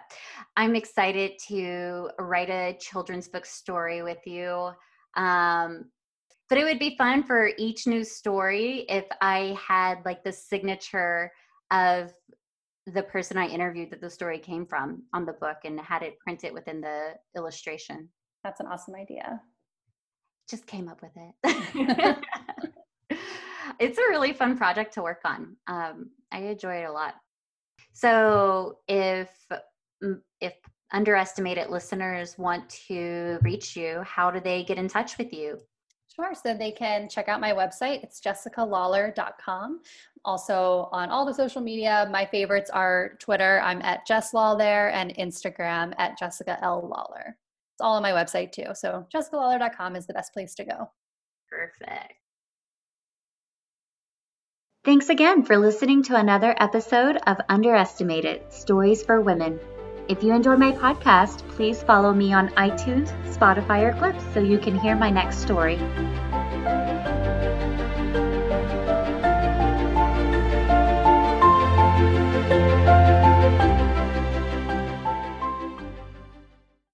I'm 0.56 0.74
excited 0.74 1.32
to 1.48 2.10
write 2.18 2.50
a 2.50 2.76
children's 2.80 3.28
book 3.28 3.46
story 3.46 4.02
with 4.02 4.26
you. 4.26 4.70
Um, 5.16 5.90
but 6.48 6.58
it 6.58 6.64
would 6.64 6.78
be 6.78 6.96
fun 6.96 7.22
for 7.22 7.50
each 7.58 7.87
new 7.87 8.04
story 8.04 8.87
if 8.88 9.04
I 9.20 9.56
had 9.61 9.98
like 10.04 10.24
the 10.24 10.32
signature 10.32 11.30
of 11.70 12.12
the 12.87 13.02
person 13.02 13.37
I 13.37 13.46
interviewed 13.46 13.90
that 13.90 14.00
the 14.00 14.08
story 14.08 14.38
came 14.38 14.64
from 14.64 15.02
on 15.12 15.26
the 15.26 15.34
book 15.34 15.58
and 15.64 15.78
had 15.80 16.02
it 16.02 16.18
printed 16.20 16.54
within 16.54 16.80
the 16.80 17.14
illustration. 17.37 18.08
That's 18.44 18.61
an 18.61 18.66
awesome 18.66 18.94
idea. 18.94 19.40
Just 20.48 20.66
came 20.66 20.88
up 20.88 21.02
with 21.02 21.12
it. 21.16 22.18
it's 23.78 23.98
a 23.98 24.08
really 24.08 24.32
fun 24.32 24.56
project 24.56 24.94
to 24.94 25.02
work 25.02 25.20
on. 25.24 25.56
Um, 25.66 26.11
I 26.32 26.38
enjoy 26.38 26.76
it 26.76 26.88
a 26.88 26.92
lot. 26.92 27.14
So 27.92 28.78
if 28.88 29.28
if 30.40 30.54
underestimated 30.92 31.68
listeners 31.68 32.38
want 32.38 32.68
to 32.88 33.38
reach 33.42 33.76
you, 33.76 34.00
how 34.06 34.30
do 34.30 34.40
they 34.40 34.64
get 34.64 34.78
in 34.78 34.88
touch 34.88 35.18
with 35.18 35.32
you? 35.32 35.58
Sure. 36.18 36.35
So 36.35 36.54
they 36.54 36.72
can 36.72 37.09
check 37.09 37.28
out 37.28 37.40
my 37.40 37.52
website. 37.52 38.02
It's 38.02 38.20
jessicalawler.com. 38.20 39.81
Also 40.24 40.88
on 40.90 41.11
all 41.11 41.24
the 41.24 41.35
social 41.35 41.62
media, 41.62 42.09
my 42.11 42.26
favorites 42.26 42.70
are 42.70 43.12
Twitter. 43.20 43.61
I'm 43.62 43.81
at 43.83 44.04
Jess 44.07 44.35
Law 44.35 44.57
there 44.57 44.90
and 44.90 45.14
Instagram 45.16 45.94
at 45.96 46.18
Jessica 46.18 46.59
L. 46.61 46.88
Lawler. 46.88 47.37
It's 47.74 47.81
all 47.81 47.94
on 47.94 48.02
my 48.02 48.11
website 48.11 48.50
too. 48.50 48.74
So 48.74 49.07
jessicalawler.com 49.14 49.94
is 49.94 50.07
the 50.07 50.14
best 50.14 50.33
place 50.33 50.57
to 50.57 50.64
go. 50.64 50.90
Perfect. 51.48 52.14
Thanks 54.85 55.09
again 55.09 55.44
for 55.44 55.57
listening 55.57 56.02
to 56.04 56.16
another 56.16 56.54
episode 56.59 57.16
of 57.26 57.37
Underestimated 57.48 58.52
Stories 58.52 59.02
for 59.02 59.20
Women. 59.20 59.61
If 60.09 60.23
you 60.23 60.33
enjoy 60.33 60.57
my 60.57 60.73
podcast, 60.73 61.47
please 61.51 61.83
follow 61.83 62.14
me 62.14 62.33
on 62.33 62.49
iTunes, 62.57 63.12
Spotify, 63.27 63.83
or 63.83 63.99
Clips 63.99 64.25
so 64.33 64.40
you 64.40 64.59
can 64.59 64.75
hear 64.79 64.97
my 64.97 65.11
next 65.11 65.38
story. 65.40 65.79